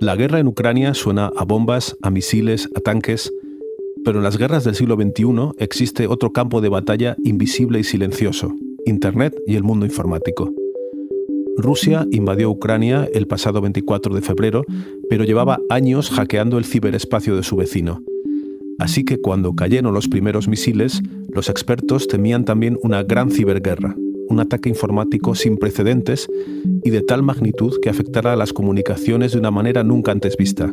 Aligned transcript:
La 0.00 0.16
guerra 0.16 0.40
en 0.40 0.46
Ucrania 0.46 0.94
suena 0.94 1.30
a 1.36 1.44
bombas, 1.44 1.94
a 2.00 2.08
misiles, 2.08 2.70
a 2.74 2.80
tanques, 2.80 3.30
pero 4.02 4.16
en 4.16 4.24
las 4.24 4.38
guerras 4.38 4.64
del 4.64 4.74
siglo 4.74 4.96
XXI 4.96 5.52
existe 5.58 6.06
otro 6.06 6.32
campo 6.32 6.62
de 6.62 6.70
batalla 6.70 7.16
invisible 7.22 7.80
y 7.80 7.84
silencioso, 7.84 8.50
Internet 8.86 9.36
y 9.46 9.56
el 9.56 9.62
mundo 9.62 9.84
informático. 9.84 10.54
Rusia 11.58 12.06
invadió 12.12 12.48
Ucrania 12.48 13.10
el 13.12 13.26
pasado 13.26 13.60
24 13.60 14.14
de 14.14 14.22
febrero, 14.22 14.64
pero 15.10 15.24
llevaba 15.24 15.60
años 15.68 16.08
hackeando 16.08 16.56
el 16.56 16.64
ciberespacio 16.64 17.36
de 17.36 17.42
su 17.42 17.56
vecino. 17.56 18.02
Así 18.78 19.04
que 19.04 19.20
cuando 19.20 19.52
cayeron 19.52 19.92
los 19.92 20.08
primeros 20.08 20.48
misiles, 20.48 21.02
los 21.28 21.50
expertos 21.50 22.08
temían 22.08 22.46
también 22.46 22.78
una 22.82 23.02
gran 23.02 23.30
ciberguerra, 23.30 23.94
un 24.30 24.40
ataque 24.40 24.68
informático 24.68 25.34
sin 25.34 25.58
precedentes 25.58 26.28
y 26.84 26.90
de 26.90 27.02
tal 27.02 27.22
magnitud 27.22 27.74
que 27.82 27.90
afectara 27.90 28.32
a 28.32 28.36
las 28.36 28.52
comunicaciones 28.52 29.32
de 29.32 29.38
una 29.38 29.50
manera 29.50 29.82
nunca 29.84 30.12
antes 30.12 30.36
vista, 30.36 30.72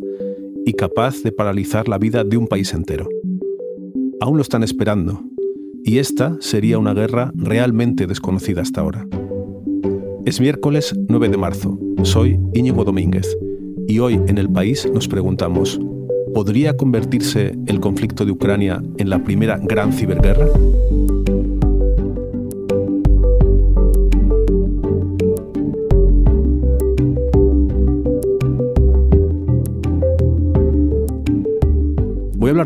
y 0.66 0.74
capaz 0.74 1.24
de 1.24 1.32
paralizar 1.32 1.88
la 1.88 1.98
vida 1.98 2.24
de 2.24 2.38
un 2.38 2.48
país 2.48 2.74
entero. 2.74 3.10
Aún 4.22 4.38
lo 4.38 4.42
están 4.42 4.64
esperando, 4.64 5.24
y 5.84 5.98
esta 5.98 6.38
sería 6.40 6.78
una 6.78 6.94
guerra 6.94 7.32
realmente 7.36 8.08
desconocida 8.08 8.62
hasta 8.62 8.82
ahora. 8.82 9.08
Es 10.26 10.40
miércoles 10.40 10.94
9 11.08 11.30
de 11.30 11.38
marzo. 11.38 11.80
Soy 12.04 12.40
Íñigo 12.54 12.84
Domínguez 12.84 13.38
y 13.88 14.00
hoy 14.00 14.16
en 14.28 14.38
el 14.38 14.52
país 14.52 14.88
nos 14.94 15.08
preguntamos, 15.08 15.80
¿podría 16.34 16.76
convertirse 16.76 17.56
el 17.66 17.80
conflicto 17.80 18.26
de 18.26 18.32
Ucrania 18.32 18.84
en 18.98 19.10
la 19.10 19.24
primera 19.24 19.58
gran 19.58 19.94
ciberguerra? 19.94 20.48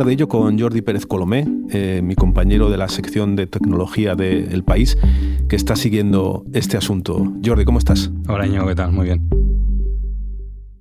Hablar 0.02 0.08
de 0.08 0.14
ello 0.14 0.28
con 0.28 0.60
Jordi 0.60 0.82
Pérez 0.82 1.06
Colomé, 1.06 1.46
eh, 1.70 2.02
mi 2.04 2.16
compañero 2.16 2.72
de 2.72 2.78
la 2.78 2.88
sección 2.88 3.36
de 3.36 3.46
tecnología 3.46 4.16
del 4.16 4.64
país, 4.64 4.98
que 5.48 5.56
está 5.56 5.76
siguiendo 5.76 6.44
este 6.54 6.76
asunto. 6.76 7.32
Jordi, 7.46 7.66
¿cómo 7.66 7.78
estás? 7.78 8.10
Hola, 8.28 8.48
Ño, 8.48 8.66
¿qué 8.66 8.74
tal? 8.74 8.92
Muy 8.94 9.06
bien. 9.06 9.30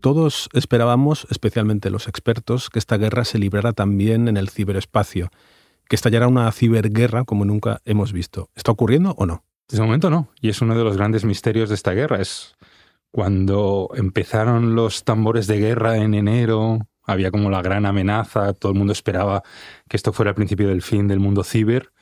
Todos 0.01 0.49
esperábamos, 0.55 1.27
especialmente 1.31 1.91
los 1.91 2.09
expertos, 2.09 2.71
que 2.71 2.79
esta 2.79 2.97
guerra 2.97 3.27
se 3.27 3.39
librara 3.39 3.75
también 3.75 4.27
en 4.27 4.39
el 4.39 4.49
ciberespacio, 4.49 5.29
que 5.87 5.97
estallara 5.97 6.27
una 6.27 6.51
ciberguerra 6.51 7.25
como 7.25 7.45
nunca 7.45 7.83
hemos 7.85 8.15
visto. 8.15 8.49
¿Está 8.55 8.73
ocurriendo 8.73 9.15
o 9.19 9.27
no? 9.27 9.45
Desde 9.69 9.83
momento 9.83 10.09
no, 10.09 10.31
y 10.41 10.49
es 10.49 10.63
uno 10.63 10.75
de 10.75 10.83
los 10.83 10.97
grandes 10.97 11.27
misterios 11.27 11.69
de 11.69 11.75
esta 11.75 11.93
guerra. 11.93 12.23
Es 12.23 12.55
cuando 13.11 13.91
empezaron 13.95 14.75
los 14.75 15.05
tambores 15.05 15.47
de 15.47 15.59
guerra 15.59 15.99
en 15.99 16.15
enero, 16.15 16.79
había 17.13 17.31
como 17.31 17.51
la 17.51 17.63
gran 17.63 17.87
amenaza, 17.87 18.53
todo 18.53 18.73
el 18.73 18.79
mundo 18.79 18.93
esperaba 18.93 19.43
que 19.89 19.97
esto 19.97 20.13
fuera 20.13 20.31
el 20.31 20.35
principio 20.35 20.69
del 20.69 20.83
fin 20.83 21.09
del 21.09 21.21
mundo 21.21 21.45
ciber. 21.45 21.93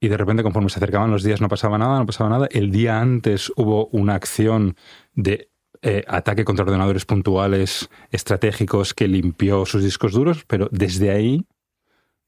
Y 0.00 0.08
de 0.08 0.16
repente, 0.16 0.42
conforme 0.42 0.68
se 0.68 0.78
acercaban 0.78 1.10
los 1.10 1.22
días, 1.22 1.40
no 1.40 1.48
pasaba 1.48 1.78
nada, 1.78 1.98
no 1.98 2.06
pasaba 2.06 2.28
nada. 2.28 2.48
El 2.50 2.70
día 2.70 3.00
antes 3.00 3.52
hubo 3.56 3.86
una 3.86 4.14
acción 4.14 4.76
de 5.14 5.48
eh, 5.82 6.04
ataque 6.08 6.44
contra 6.44 6.64
ordenadores 6.64 7.04
puntuales 7.04 7.88
estratégicos 8.10 8.94
que 8.94 9.08
limpió 9.08 9.66
sus 9.66 9.82
discos 9.82 10.12
duros, 10.12 10.44
pero 10.46 10.68
desde 10.70 11.10
ahí 11.10 11.46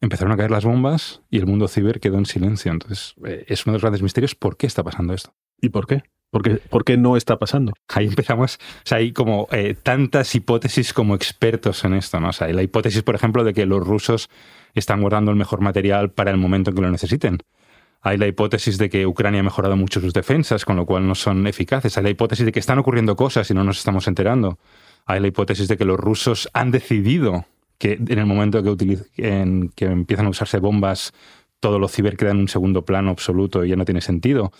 empezaron 0.00 0.32
a 0.32 0.36
caer 0.36 0.50
las 0.50 0.64
bombas 0.64 1.22
y 1.30 1.38
el 1.38 1.46
mundo 1.46 1.68
ciber 1.68 2.00
quedó 2.00 2.18
en 2.18 2.26
silencio. 2.26 2.70
Entonces, 2.72 3.14
eh, 3.24 3.44
es 3.48 3.66
uno 3.66 3.72
de 3.72 3.76
los 3.76 3.82
grandes 3.82 4.02
misterios. 4.02 4.34
¿Por 4.34 4.56
qué 4.56 4.66
está 4.66 4.82
pasando 4.82 5.14
esto? 5.14 5.34
¿Y 5.60 5.70
por 5.70 5.86
qué? 5.86 6.02
¿Por 6.30 6.84
qué, 6.84 6.96
no 6.96 7.16
está 7.16 7.38
pasando? 7.38 7.72
Ahí 7.88 8.06
empezamos, 8.06 8.56
o 8.56 8.80
sea, 8.84 8.98
hay 8.98 9.12
como 9.12 9.48
eh, 9.52 9.74
tantas 9.80 10.34
hipótesis 10.34 10.92
como 10.92 11.14
expertos 11.14 11.84
en 11.84 11.94
esto, 11.94 12.20
¿no? 12.20 12.28
O 12.28 12.32
sea, 12.32 12.48
hay 12.48 12.52
la 12.52 12.62
hipótesis, 12.62 13.02
por 13.02 13.14
ejemplo, 13.14 13.44
de 13.44 13.54
que 13.54 13.64
los 13.64 13.86
rusos 13.86 14.28
están 14.74 15.00
guardando 15.00 15.30
el 15.30 15.36
mejor 15.36 15.60
material 15.60 16.10
para 16.10 16.30
el 16.30 16.36
momento 16.36 16.70
en 16.70 16.76
que 16.76 16.82
lo 16.82 16.90
necesiten. 16.90 17.38
Hay 18.02 18.18
la 18.18 18.26
hipótesis 18.26 18.76
de 18.78 18.90
que 18.90 19.06
Ucrania 19.06 19.40
ha 19.40 19.42
mejorado 19.42 19.76
mucho 19.76 20.00
sus 20.00 20.12
defensas, 20.12 20.64
con 20.64 20.76
lo 20.76 20.84
cual 20.84 21.06
no 21.06 21.14
son 21.14 21.46
eficaces. 21.46 21.96
Hay 21.96 22.04
la 22.04 22.10
hipótesis 22.10 22.44
de 22.44 22.52
que 22.52 22.60
están 22.60 22.78
ocurriendo 22.78 23.16
cosas 23.16 23.50
y 23.50 23.54
no 23.54 23.64
nos 23.64 23.78
estamos 23.78 24.06
enterando. 24.06 24.58
Hay 25.06 25.20
la 25.20 25.28
hipótesis 25.28 25.68
de 25.68 25.76
que 25.76 25.84
los 25.84 25.98
rusos 25.98 26.48
han 26.52 26.70
decidido 26.70 27.46
que 27.78 27.92
en 27.92 28.18
el 28.18 28.26
momento 28.26 28.62
que, 28.62 28.98
que 29.74 29.84
empiezan 29.84 30.26
a 30.26 30.30
usarse 30.30 30.58
bombas, 30.58 31.12
todo 31.60 31.78
lo 31.78 31.88
ciber 31.88 32.16
queda 32.16 32.30
en 32.30 32.38
un 32.38 32.48
segundo 32.48 32.84
plano 32.84 33.10
absoluto 33.10 33.64
y 33.64 33.70
ya 33.70 33.76
no 33.76 33.84
tiene 33.84 34.00
sentido. 34.00 34.52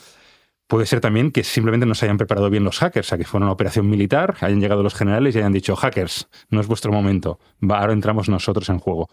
Puede 0.68 0.86
ser 0.86 1.00
también 1.00 1.30
que 1.30 1.44
simplemente 1.44 1.86
no 1.86 1.94
se 1.94 2.06
hayan 2.06 2.18
preparado 2.18 2.50
bien 2.50 2.64
los 2.64 2.78
hackers, 2.80 3.12
a 3.12 3.18
que 3.18 3.24
fuera 3.24 3.46
una 3.46 3.52
operación 3.52 3.88
militar, 3.88 4.34
hayan 4.40 4.60
llegado 4.60 4.82
los 4.82 4.94
generales 4.94 5.34
y 5.34 5.38
hayan 5.38 5.52
dicho, 5.52 5.76
hackers, 5.76 6.28
no 6.50 6.60
es 6.60 6.66
vuestro 6.66 6.92
momento, 6.92 7.38
ahora 7.68 7.92
entramos 7.92 8.28
nosotros 8.28 8.68
en 8.68 8.78
juego. 8.78 9.08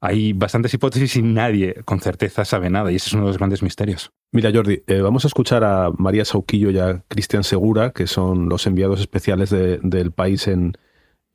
Hay 0.00 0.32
bastantes 0.32 0.72
hipótesis 0.72 1.14
y 1.16 1.22
nadie 1.22 1.74
con 1.84 2.00
certeza 2.00 2.44
sabe 2.44 2.70
nada, 2.70 2.90
y 2.90 2.96
ese 2.96 3.08
es 3.08 3.12
uno 3.12 3.24
de 3.24 3.28
los 3.28 3.38
grandes 3.38 3.62
misterios. 3.62 4.10
Mira, 4.32 4.50
Jordi, 4.52 4.82
eh, 4.86 5.00
vamos 5.00 5.24
a 5.24 5.28
escuchar 5.28 5.62
a 5.62 5.90
María 5.96 6.24
Sauquillo 6.24 6.70
y 6.70 6.78
a 6.78 7.04
Cristian 7.06 7.44
Segura, 7.44 7.90
que 7.90 8.06
son 8.06 8.48
los 8.48 8.66
enviados 8.66 8.98
especiales 9.00 9.50
del 9.50 10.10
país 10.12 10.48
en, 10.48 10.72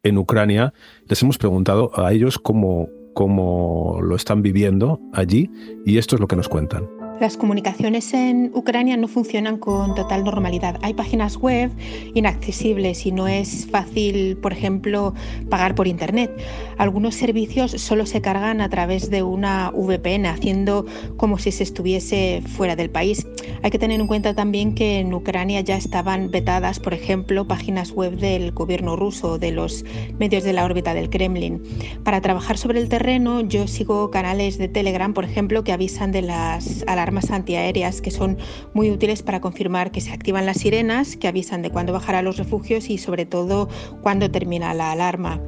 en 0.02 0.18
Ucrania. 0.18 0.74
Les 1.08 1.22
hemos 1.22 1.38
preguntado 1.38 1.92
a 1.96 2.12
ellos 2.12 2.40
cómo, 2.40 2.90
cómo 3.14 4.00
lo 4.02 4.16
están 4.16 4.42
viviendo 4.42 5.00
allí, 5.14 5.52
y 5.86 6.00
esto 6.00 6.16
es 6.16 6.20
lo 6.20 6.28
que 6.28 6.36
nos 6.36 6.50
cuentan. 6.50 6.95
Las 7.20 7.38
comunicaciones 7.38 8.14
en 8.14 8.52
Ucrania 8.54 8.98
no 8.98 9.08
funcionan 9.08 9.58
con 9.58 9.96
total 9.96 10.26
normalidad. 10.26 10.78
Hay 10.82 10.94
páginas 10.94 11.38
web 11.38 11.72
inaccesibles 12.14 13.06
y 13.06 13.14
no 13.14 13.30
es 13.30 13.68
fácil, 13.72 14.36
por 14.38 14.52
ejemplo, 14.52 15.14
pagar 15.50 15.76
por 15.76 15.88
Internet. 15.88 16.30
Algunos 16.78 17.16
servicios 17.16 17.72
solo 17.72 18.06
se 18.06 18.20
cargan 18.22 18.60
a 18.60 18.70
través 18.70 19.10
de 19.10 19.24
una 19.24 19.72
VPN, 19.72 20.26
haciendo 20.26 20.86
como 21.16 21.38
si 21.40 21.54
se 21.54 21.64
estuviese 21.64 22.44
fuera 22.58 22.76
del 22.76 22.90
país. 22.90 23.26
Hay 23.64 23.72
que 23.72 23.80
tener 23.80 24.02
en 24.02 24.08
cuenta 24.08 24.36
también 24.36 24.76
que 24.76 25.00
en 25.00 25.14
Ucrania 25.14 25.62
ya 25.62 25.78
estaban 25.78 26.30
vetadas, 26.32 26.82
por 26.82 26.94
ejemplo, 26.94 27.48
páginas 27.48 27.92
web 27.92 28.18
del 28.18 28.52
gobierno 28.52 28.98
ruso, 28.98 29.40
de 29.40 29.54
los 29.54 29.86
medios 30.20 30.44
de 30.44 30.52
la 30.52 30.66
órbita 30.66 30.94
del 30.94 31.10
Kremlin. 31.10 31.64
Para 32.04 32.20
trabajar 32.20 32.58
sobre 32.58 32.82
el 32.82 32.90
terreno, 32.90 33.40
yo 33.40 33.68
sigo 33.68 34.12
canales 34.12 34.58
de 34.58 34.68
Telegram, 34.68 35.14
por 35.14 35.24
ejemplo, 35.24 35.64
que 35.64 35.72
avisan 35.72 36.12
de 36.12 36.22
las 36.22 36.84
alarmas 36.88 37.05
armas 37.06 37.32
antiaéreas 37.32 38.02
que 38.02 38.12
son 38.12 38.38
muy 38.74 38.92
útiles 38.92 39.22
para 39.22 39.42
confirmar 39.42 39.92
que 39.92 40.02
se 40.02 40.12
activan 40.12 40.46
las 40.46 40.58
sirenas 40.58 41.16
que 41.16 41.28
avisan 41.28 41.62
de 41.62 41.70
cuándo 41.70 41.94
bajar 41.94 42.16
los 42.24 42.38
refugios 42.38 42.90
y 42.90 42.98
sobre 42.98 43.26
todo 43.26 43.70
cuándo 44.02 44.30
termina 44.32 44.74
la 44.74 44.92
alarma. 44.92 45.40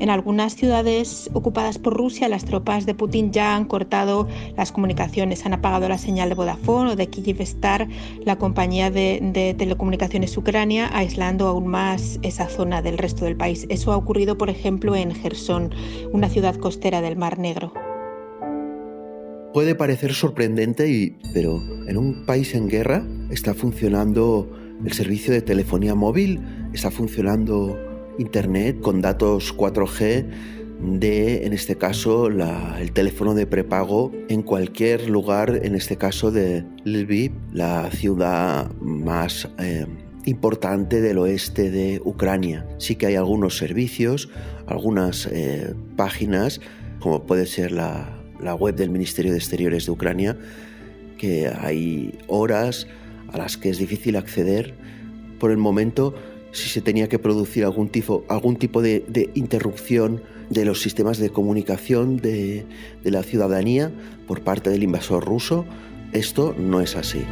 En 0.00 0.10
algunas 0.10 0.56
ciudades 0.56 1.30
ocupadas 1.34 1.78
por 1.78 1.96
Rusia, 1.96 2.28
las 2.28 2.44
tropas 2.44 2.84
de 2.84 2.94
Putin 2.94 3.32
ya 3.32 3.54
han 3.54 3.64
cortado 3.64 4.26
las 4.56 4.72
comunicaciones, 4.72 5.46
han 5.46 5.54
apagado 5.54 5.88
la 5.88 5.98
señal 5.98 6.30
de 6.30 6.34
Vodafone 6.34 6.90
o 6.90 6.96
de 6.96 7.06
Kyivstar, 7.06 7.86
la 8.24 8.36
compañía 8.36 8.90
de, 8.90 9.20
de, 9.22 9.54
telecomunicaciones 9.54 10.36
ucrania, 10.36 10.90
aislando 10.92 11.46
aún 11.46 11.68
más 11.68 12.18
esa 12.22 12.48
zona 12.48 12.82
del 12.82 12.98
resto 12.98 13.24
del 13.24 13.36
país. 13.36 13.66
Eso 13.68 13.92
ha 13.92 13.96
ocurrido, 13.96 14.36
por 14.36 14.50
ejemplo, 14.50 14.96
en 14.96 15.14
Gerson, 15.14 15.72
una 16.12 16.28
ciudad 16.28 16.56
costera 16.56 17.00
del 17.00 17.16
Mar 17.16 17.38
Negro 17.38 17.72
puede 19.54 19.76
parecer 19.76 20.12
sorprendente, 20.14 20.90
y, 20.90 21.16
pero 21.32 21.62
en 21.86 21.96
un 21.96 22.26
país 22.26 22.56
en 22.56 22.68
guerra 22.68 23.06
está 23.30 23.54
funcionando 23.54 24.50
el 24.84 24.92
servicio 24.92 25.32
de 25.32 25.42
telefonía 25.42 25.94
móvil, 25.94 26.40
está 26.74 26.90
funcionando 26.90 27.78
Internet 28.18 28.80
con 28.80 29.00
datos 29.00 29.56
4G 29.56 30.26
de, 30.98 31.46
en 31.46 31.52
este 31.52 31.76
caso, 31.76 32.26
el 32.26 32.92
teléfono 32.92 33.32
de 33.34 33.46
prepago 33.46 34.10
en 34.28 34.42
cualquier 34.42 35.08
lugar, 35.08 35.60
en 35.62 35.76
este 35.76 35.96
caso 35.96 36.32
de 36.32 36.64
Lviv, 36.84 37.30
la 37.52 37.88
ciudad 37.92 38.72
más 38.80 39.48
eh, 39.60 39.86
importante 40.24 41.00
del 41.00 41.18
oeste 41.18 41.70
de 41.70 42.02
Ucrania. 42.04 42.66
Sí 42.78 42.96
que 42.96 43.06
hay 43.06 43.14
algunos 43.14 43.56
servicios, 43.56 44.30
algunas 44.66 45.28
eh, 45.30 45.74
páginas, 45.96 46.60
como 46.98 47.24
puede 47.24 47.46
ser 47.46 47.70
la, 47.70 48.23
la 48.44 48.54
web 48.54 48.76
del 48.76 48.90
Ministerio 48.90 49.32
de 49.32 49.38
Exteriores 49.38 49.86
de 49.86 49.92
Ucrania, 49.92 50.36
que 51.18 51.48
hay 51.48 52.18
horas 52.28 52.86
a 53.32 53.38
las 53.38 53.56
que 53.56 53.70
es 53.70 53.78
difícil 53.78 54.16
acceder. 54.16 54.74
Por 55.40 55.50
el 55.50 55.56
momento, 55.56 56.14
si 56.52 56.68
se 56.68 56.80
tenía 56.80 57.08
que 57.08 57.18
producir 57.18 57.64
algún 57.64 57.88
tipo, 57.88 58.24
algún 58.28 58.56
tipo 58.56 58.82
de, 58.82 59.30
interrupción 59.34 60.22
de 60.50 60.64
los 60.64 60.80
sistemas 60.80 61.18
de 61.18 61.30
comunicación 61.30 62.18
de, 62.18 62.66
de 63.02 63.10
la 63.10 63.22
ciudadanía 63.22 63.90
por 64.26 64.42
parte 64.42 64.70
del 64.70 64.82
invasor 64.82 65.24
ruso, 65.24 65.64
esto 66.12 66.54
no 66.56 66.80
es 66.80 66.96
así. 66.96 67.24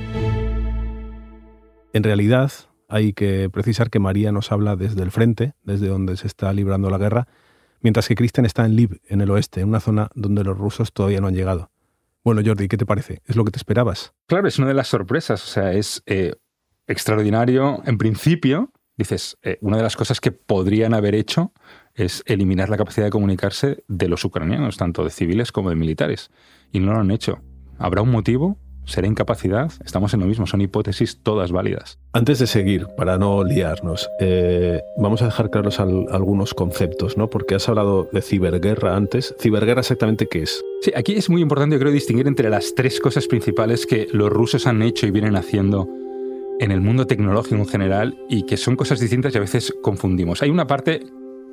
En 1.93 2.03
realidad, 2.03 2.51
hay 2.89 3.13
que 3.13 3.49
precisar 3.51 3.91
que 3.91 3.99
María 3.99 4.33
nos 4.33 4.51
habla 4.51 4.77
desde 4.77 5.03
el 5.03 5.11
frente, 5.11 5.55
desde 5.63 5.89
donde 5.89 6.17
se 6.17 6.27
está 6.27 6.53
librando 6.53 6.91
la 6.91 6.99
guerra, 6.99 7.29
mientras 7.83 8.09
que 8.09 8.15
Christian 8.15 8.47
está 8.47 8.65
en 8.65 8.75
Lviv, 8.77 9.01
en 9.09 9.21
el 9.21 9.31
oeste, 9.31 9.61
en 9.61 9.69
una 9.69 9.81
zona 9.81 10.09
donde 10.15 10.45
los 10.45 10.57
rusos 10.57 10.93
todavía 10.93 11.21
no 11.21 11.29
han 11.29 11.35
llegado. 11.35 11.71
Bueno, 12.25 12.41
Jordi, 12.45 12.69
¿qué 12.69 12.77
te 12.77 12.87
parece? 12.87 13.21
¿Es 13.27 13.37
lo 13.37 13.45
que 13.45 13.51
te 13.51 13.59
esperabas? 13.59 14.15
Claro, 14.27 14.47
es 14.47 14.59
una 14.59 14.69
de 14.69 14.75
las 14.75 14.89
sorpresas. 14.89 15.43
O 15.43 15.47
sea, 15.47 15.73
es 15.73 16.03
eh, 16.07 16.35
extraordinario 16.87 17.83
en 17.85 17.99
principio 17.99 18.73
dices, 18.97 19.39
eh, 19.43 19.59
una 19.61 19.77
de 19.77 19.83
las 19.83 19.97
cosas 19.97 20.21
que 20.21 20.33
podrían 20.33 20.95
haber 20.95 21.15
hecho 21.15 21.53
es 21.95 22.23
eliminar 22.27 22.69
la 22.69 22.77
capacidad 22.77 23.07
de 23.07 23.11
comunicarse 23.11 23.85
de 23.89 24.09
los 24.09 24.25
ucranianos, 24.25 24.77
tanto 24.77 25.05
de 25.05 25.11
civiles 25.11 25.53
como 25.53 25.71
de 25.71 25.77
militares. 25.77 26.31
Y 26.73 26.81
no 26.81 26.93
lo 26.93 27.01
han 27.01 27.11
hecho. 27.11 27.41
¿Habrá 27.79 28.03
un 28.03 28.11
motivo? 28.11 28.59
¿Será 28.85 29.07
incapacidad? 29.07 29.71
Estamos 29.85 30.13
en 30.13 30.21
lo 30.21 30.27
mismo, 30.27 30.47
son 30.47 30.61
hipótesis 30.61 31.19
todas 31.23 31.53
válidas. 31.53 31.99
Antes 32.13 32.39
de 32.39 32.47
seguir, 32.47 32.89
para 32.97 33.17
no 33.17 33.45
liarnos, 33.45 34.09
eh, 34.21 34.81
vamos 34.97 35.23
a 35.23 35.27
dejar 35.27 35.51
claros 35.51 35.79
algunos 35.81 36.53
conceptos, 36.53 37.17
¿no? 37.17 37.31
Porque 37.31 37.55
has 37.55 37.69
hablado 37.69 38.09
de 38.13 38.23
ciberguerra 38.23 38.97
antes. 38.97 39.35
¿Ciberguerra 39.39 39.81
exactamente 39.81 40.27
qué 40.27 40.43
es? 40.43 40.63
Sí, 40.83 40.93
aquí 40.97 41.13
es 41.13 41.31
muy 41.31 41.43
importante, 41.43 41.77
yo 41.77 41.81
creo, 41.81 41.93
distinguir 41.93 42.27
entre 42.27 42.51
las 42.51 42.75
tres 42.75 43.01
cosas 43.01 43.27
principales 43.29 43.87
que 43.87 44.09
los 44.13 44.31
rusos 44.31 44.67
han 44.67 44.83
hecho 44.83 45.07
y 45.07 45.11
vienen 45.11 45.37
haciendo 45.37 45.89
en 46.59 46.71
el 46.71 46.81
mundo 46.81 47.07
tecnológico 47.07 47.57
en 47.57 47.67
general 47.67 48.19
y 48.29 48.45
que 48.45 48.57
son 48.57 48.77
cosas 48.77 49.01
distintas 49.01 49.35
y 49.35 49.39
a 49.39 49.41
veces 49.41 49.73
confundimos. 49.83 50.43
Hay 50.43 50.51
una 50.51 50.67
parte 50.67 51.07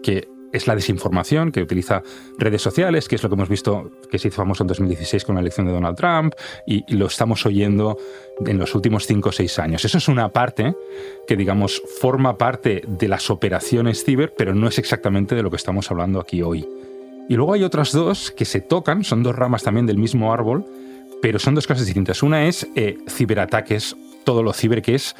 que 0.03 0.27
es 0.51 0.67
la 0.67 0.75
desinformación, 0.75 1.51
que 1.51 1.61
utiliza 1.61 2.01
redes 2.37 2.61
sociales, 2.61 3.07
que 3.07 3.15
es 3.15 3.23
lo 3.23 3.29
que 3.29 3.35
hemos 3.35 3.49
visto 3.49 3.91
que 4.11 4.17
se 4.17 4.29
hizo 4.29 4.37
famoso 4.37 4.63
en 4.63 4.67
2016 4.67 5.25
con 5.25 5.35
la 5.35 5.41
elección 5.41 5.67
de 5.67 5.73
Donald 5.73 5.97
Trump, 5.97 6.33
y, 6.65 6.83
lo 6.95 7.05
estamos 7.05 7.45
oyendo 7.45 7.97
en 8.45 8.57
los 8.57 8.75
últimos 8.75 9.05
cinco 9.05 9.29
o 9.29 9.31
seis 9.31 9.59
años. 9.59 9.85
Eso 9.85 9.97
es 9.97 10.07
una 10.07 10.29
parte 10.29 10.75
que, 11.27 11.35
digamos, 11.35 11.81
forma 11.99 12.37
parte 12.37 12.81
de 12.87 13.07
las 13.07 13.29
operaciones 13.29 14.03
ciber, 14.03 14.33
pero 14.37 14.55
no 14.55 14.67
es 14.67 14.79
exactamente 14.79 15.35
de 15.35 15.43
lo 15.43 15.49
que 15.49 15.55
estamos 15.55 15.89
hablando 15.91 16.19
aquí 16.19 16.41
hoy. 16.41 16.67
Y 17.29 17.35
luego 17.35 17.53
hay 17.53 17.63
otras 17.63 17.91
dos 17.91 18.31
que 18.31 18.45
se 18.45 18.59
tocan, 18.59 19.03
son 19.03 19.21
dos 19.21 19.35
ramas 19.35 19.63
también 19.63 19.85
del 19.85 19.97
mismo 19.97 20.33
árbol, 20.33 20.65
pero 21.21 21.37
son 21.37 21.55
dos 21.55 21.67
cosas 21.67 21.85
distintas. 21.85 22.23
Una 22.23 22.47
es 22.47 22.67
eh, 22.75 22.97
ciberataques, 23.07 23.95
todo 24.23 24.41
lo 24.41 24.53
ciber 24.53 24.81
que 24.81 24.95
es 24.95 25.15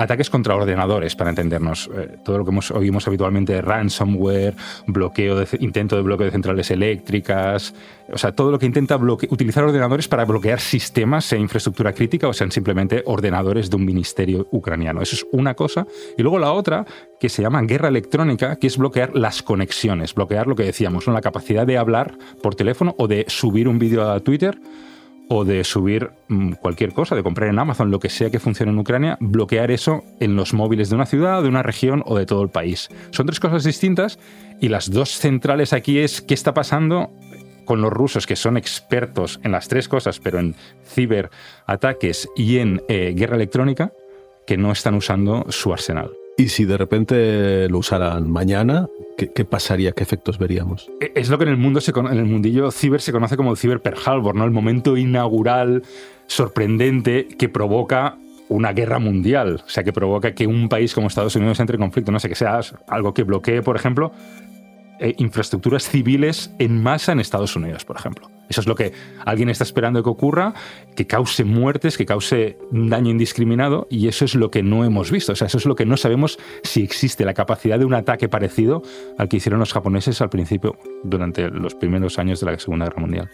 ataques 0.00 0.30
contra 0.30 0.54
ordenadores, 0.54 1.14
para 1.14 1.30
entendernos. 1.30 1.90
Eh, 1.94 2.16
todo 2.24 2.38
lo 2.38 2.44
que 2.44 2.50
hemos, 2.50 2.70
oímos 2.70 3.06
habitualmente, 3.06 3.60
ransomware, 3.60 4.54
bloqueo 4.86 5.36
de, 5.36 5.46
intento 5.60 5.96
de 5.96 6.02
bloqueo 6.02 6.26
de 6.26 6.32
centrales 6.32 6.70
eléctricas, 6.70 7.74
o 8.12 8.18
sea, 8.18 8.32
todo 8.32 8.50
lo 8.50 8.58
que 8.58 8.66
intenta 8.66 8.96
utilizar 8.96 9.62
ordenadores 9.64 10.08
para 10.08 10.24
bloquear 10.24 10.60
sistemas 10.60 11.32
e 11.32 11.38
infraestructura 11.38 11.92
crítica 11.92 12.28
o 12.28 12.32
sean 12.32 12.50
simplemente 12.50 13.02
ordenadores 13.06 13.70
de 13.70 13.76
un 13.76 13.84
ministerio 13.84 14.48
ucraniano. 14.50 15.02
Eso 15.02 15.16
es 15.16 15.26
una 15.32 15.54
cosa. 15.54 15.86
Y 16.16 16.22
luego 16.22 16.38
la 16.38 16.52
otra, 16.52 16.86
que 17.20 17.28
se 17.28 17.42
llama 17.42 17.62
guerra 17.62 17.88
electrónica, 17.88 18.56
que 18.56 18.66
es 18.66 18.78
bloquear 18.78 19.14
las 19.14 19.42
conexiones, 19.42 20.14
bloquear 20.14 20.46
lo 20.46 20.56
que 20.56 20.64
decíamos, 20.64 21.06
la 21.06 21.20
capacidad 21.20 21.66
de 21.66 21.78
hablar 21.78 22.16
por 22.42 22.54
teléfono 22.54 22.94
o 22.98 23.06
de 23.06 23.26
subir 23.28 23.68
un 23.68 23.78
vídeo 23.78 24.10
a 24.10 24.20
Twitter 24.20 24.58
o 25.32 25.44
de 25.44 25.62
subir 25.62 26.10
mm, 26.26 26.54
cualquier 26.54 26.92
cosa, 26.92 27.14
de 27.14 27.22
comprar 27.22 27.48
en 27.48 27.58
Amazon, 27.60 27.92
lo 27.92 28.00
que 28.00 28.10
sea 28.10 28.30
que 28.30 28.40
funcione 28.40 28.72
en 28.72 28.78
Ucrania, 28.78 29.16
bloquear 29.20 29.70
eso 29.70 30.02
en 30.18 30.34
los 30.34 30.52
móviles 30.52 30.90
de 30.90 30.96
una 30.96 31.06
ciudad, 31.06 31.40
de 31.40 31.48
una 31.48 31.62
región 31.62 32.02
o 32.04 32.18
de 32.18 32.26
todo 32.26 32.42
el 32.42 32.48
país. 32.48 32.88
Son 33.12 33.26
tres 33.26 33.38
cosas 33.38 33.62
distintas 33.62 34.18
y 34.60 34.68
las 34.68 34.90
dos 34.90 35.10
centrales 35.10 35.72
aquí 35.72 36.00
es 36.00 36.20
qué 36.20 36.34
está 36.34 36.52
pasando 36.52 37.10
con 37.64 37.80
los 37.80 37.92
rusos, 37.92 38.26
que 38.26 38.34
son 38.34 38.56
expertos 38.56 39.38
en 39.44 39.52
las 39.52 39.68
tres 39.68 39.86
cosas, 39.86 40.18
pero 40.18 40.40
en 40.40 40.56
ciberataques 40.84 42.28
y 42.34 42.58
en 42.58 42.82
eh, 42.88 43.14
guerra 43.16 43.36
electrónica, 43.36 43.92
que 44.48 44.56
no 44.56 44.72
están 44.72 44.96
usando 44.96 45.46
su 45.48 45.72
arsenal. 45.72 46.10
Y 46.40 46.48
si 46.48 46.64
de 46.64 46.78
repente 46.78 47.68
lo 47.68 47.76
usaran 47.76 48.30
mañana, 48.30 48.88
¿qué, 49.18 49.44
pasaría? 49.44 49.92
¿Qué 49.92 50.02
efectos 50.02 50.38
veríamos? 50.38 50.90
E, 50.98 51.12
es 51.14 51.28
lo 51.28 51.36
que 51.36 51.44
en 51.44 51.50
el 51.50 51.58
mundo, 51.58 51.82
se, 51.82 51.90
en 51.90 52.06
el 52.06 52.24
mundillo 52.24 52.70
ciber 52.70 53.02
se 53.02 53.12
conoce 53.12 53.36
como 53.36 53.50
el 53.50 53.58
ciber 53.58 53.82
Harbor, 54.06 54.34
¿no? 54.34 54.46
El 54.46 54.50
momento 54.50 54.96
inaugural, 54.96 55.82
sorprendente, 56.28 57.28
que 57.38 57.50
provoca 57.50 58.16
una 58.48 58.72
guerra 58.72 58.98
mundial. 58.98 59.60
O 59.66 59.68
sea, 59.68 59.84
que 59.84 59.92
provoca 59.92 60.34
que 60.34 60.46
un 60.46 60.70
país 60.70 60.94
como 60.94 61.08
Estados 61.08 61.36
Unidos 61.36 61.60
entre 61.60 61.76
en 61.76 61.82
conflicto. 61.82 62.10
No 62.10 62.18
sé, 62.18 62.30
que 62.30 62.34
sea 62.34 62.58
algo 62.88 63.12
que 63.12 63.22
bloquee, 63.22 63.60
por 63.60 63.76
ejemplo, 63.76 64.10
eh, 65.00 65.14
infraestructuras 65.16 65.88
civiles 65.88 66.54
en 66.58 66.82
masa 66.82 67.12
en 67.12 67.20
Estados 67.20 67.56
Unidos, 67.56 67.84
por 67.84 67.96
ejemplo. 67.96 68.28
Eso 68.50 68.60
es 68.60 68.66
lo 68.66 68.74
que 68.74 68.92
alguien 69.24 69.48
está 69.48 69.64
esperando 69.64 70.02
que 70.02 70.10
ocurra, 70.10 70.54
que 70.94 71.06
cause 71.06 71.44
muertes, 71.44 71.96
que 71.96 72.04
cause 72.04 72.58
un 72.70 72.90
daño 72.90 73.10
indiscriminado, 73.10 73.86
y 73.88 74.08
eso 74.08 74.24
es 74.24 74.34
lo 74.34 74.50
que 74.50 74.62
no 74.62 74.84
hemos 74.84 75.10
visto. 75.10 75.32
O 75.32 75.36
sea, 75.36 75.46
eso 75.46 75.56
es 75.56 75.66
lo 75.66 75.74
que 75.74 75.86
no 75.86 75.96
sabemos 75.96 76.38
si 76.62 76.82
existe 76.82 77.24
la 77.24 77.32
capacidad 77.32 77.78
de 77.78 77.86
un 77.86 77.94
ataque 77.94 78.28
parecido 78.28 78.82
al 79.18 79.28
que 79.28 79.38
hicieron 79.38 79.60
los 79.60 79.72
japoneses 79.72 80.20
al 80.20 80.28
principio, 80.30 80.76
durante 81.02 81.48
los 81.48 81.74
primeros 81.74 82.18
años 82.18 82.40
de 82.40 82.46
la 82.46 82.58
Segunda 82.58 82.84
Guerra 82.86 83.00
Mundial. 83.00 83.30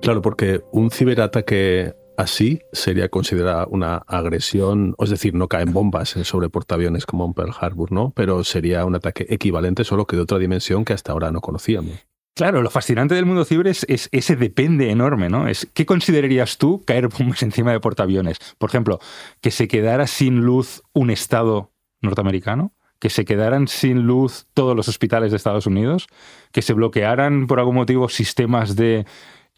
Claro, 0.00 0.22
porque 0.22 0.60
un 0.70 0.90
ciberataque 0.90 1.94
así 2.18 2.62
sería 2.72 3.08
considerada 3.08 3.66
una 3.70 3.98
agresión, 4.08 4.96
es 4.98 5.08
decir, 5.08 5.34
no 5.34 5.46
caen 5.46 5.72
bombas 5.72 6.10
sobre 6.24 6.50
portaaviones 6.50 7.06
como 7.06 7.24
en 7.24 7.32
Pearl 7.32 7.54
Harbor, 7.58 7.92
¿no? 7.92 8.12
Pero 8.16 8.42
sería 8.42 8.84
un 8.84 8.96
ataque 8.96 9.24
equivalente, 9.30 9.84
solo 9.84 10.04
que 10.04 10.16
de 10.16 10.22
otra 10.22 10.38
dimensión 10.38 10.84
que 10.84 10.92
hasta 10.92 11.12
ahora 11.12 11.30
no 11.30 11.40
conocíamos. 11.40 11.92
Claro, 12.34 12.60
lo 12.60 12.70
fascinante 12.70 13.14
del 13.14 13.24
mundo 13.24 13.44
ciber 13.44 13.68
es, 13.68 13.86
ese 13.88 14.36
depende 14.36 14.90
enorme, 14.90 15.28
¿no? 15.28 15.46
Es, 15.46 15.68
¿Qué 15.72 15.86
considerarías 15.86 16.58
tú 16.58 16.84
caer 16.84 17.08
bombas 17.08 17.42
encima 17.44 17.70
de 17.70 17.78
portaaviones? 17.78 18.38
Por 18.58 18.68
ejemplo, 18.68 18.98
que 19.40 19.52
se 19.52 19.68
quedara 19.68 20.08
sin 20.08 20.40
luz 20.40 20.82
un 20.92 21.10
Estado 21.10 21.72
norteamericano, 22.00 22.74
que 22.98 23.10
se 23.10 23.24
quedaran 23.24 23.68
sin 23.68 24.08
luz 24.08 24.46
todos 24.54 24.74
los 24.74 24.88
hospitales 24.88 25.30
de 25.30 25.36
Estados 25.36 25.66
Unidos, 25.68 26.08
que 26.50 26.62
se 26.62 26.72
bloquearan 26.72 27.46
por 27.46 27.60
algún 27.60 27.76
motivo 27.76 28.08
sistemas 28.08 28.74
de 28.74 29.06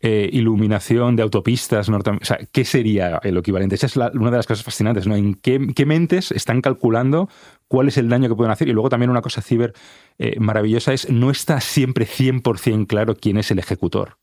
eh, 0.03 0.31
iluminación 0.33 1.15
de 1.15 1.23
autopistas 1.23 1.89
O 1.91 2.01
sea, 2.23 2.39
¿qué 2.53 2.65
sería 2.65 3.21
el 3.23 3.37
equivalente? 3.37 3.75
Esa 3.75 3.87
es 3.87 3.97
una 3.97 4.31
de 4.31 4.37
las 4.39 4.47
cosas 4.47 4.65
fascinantes, 4.65 5.07
¿no? 5.07 5.15
En 5.15 5.35
qué, 5.35 5.59
mentes 5.85 6.33
están 6.33 6.63
calculando 6.63 7.29
cuál 7.69 7.89
es 7.89 7.99
el 7.99 8.09
daño 8.09 8.29
que 8.31 8.35
pueden 8.35 8.51
hacer. 8.51 8.69
Y 8.69 8.73
luego 8.73 8.89
también 8.89 9.11
una 9.11 9.21
cosa 9.21 9.43
ciber 9.43 9.75
eh, 10.19 10.41
maravillosa 10.41 10.95
es 10.95 11.11
no 11.11 11.31
está 11.31 11.61
siempre 11.61 12.07
100% 12.07 12.87
claro 12.87 13.15
quién 13.15 13.37
es 13.37 13.51
el 13.51 13.59
ejecutor, 13.59 14.17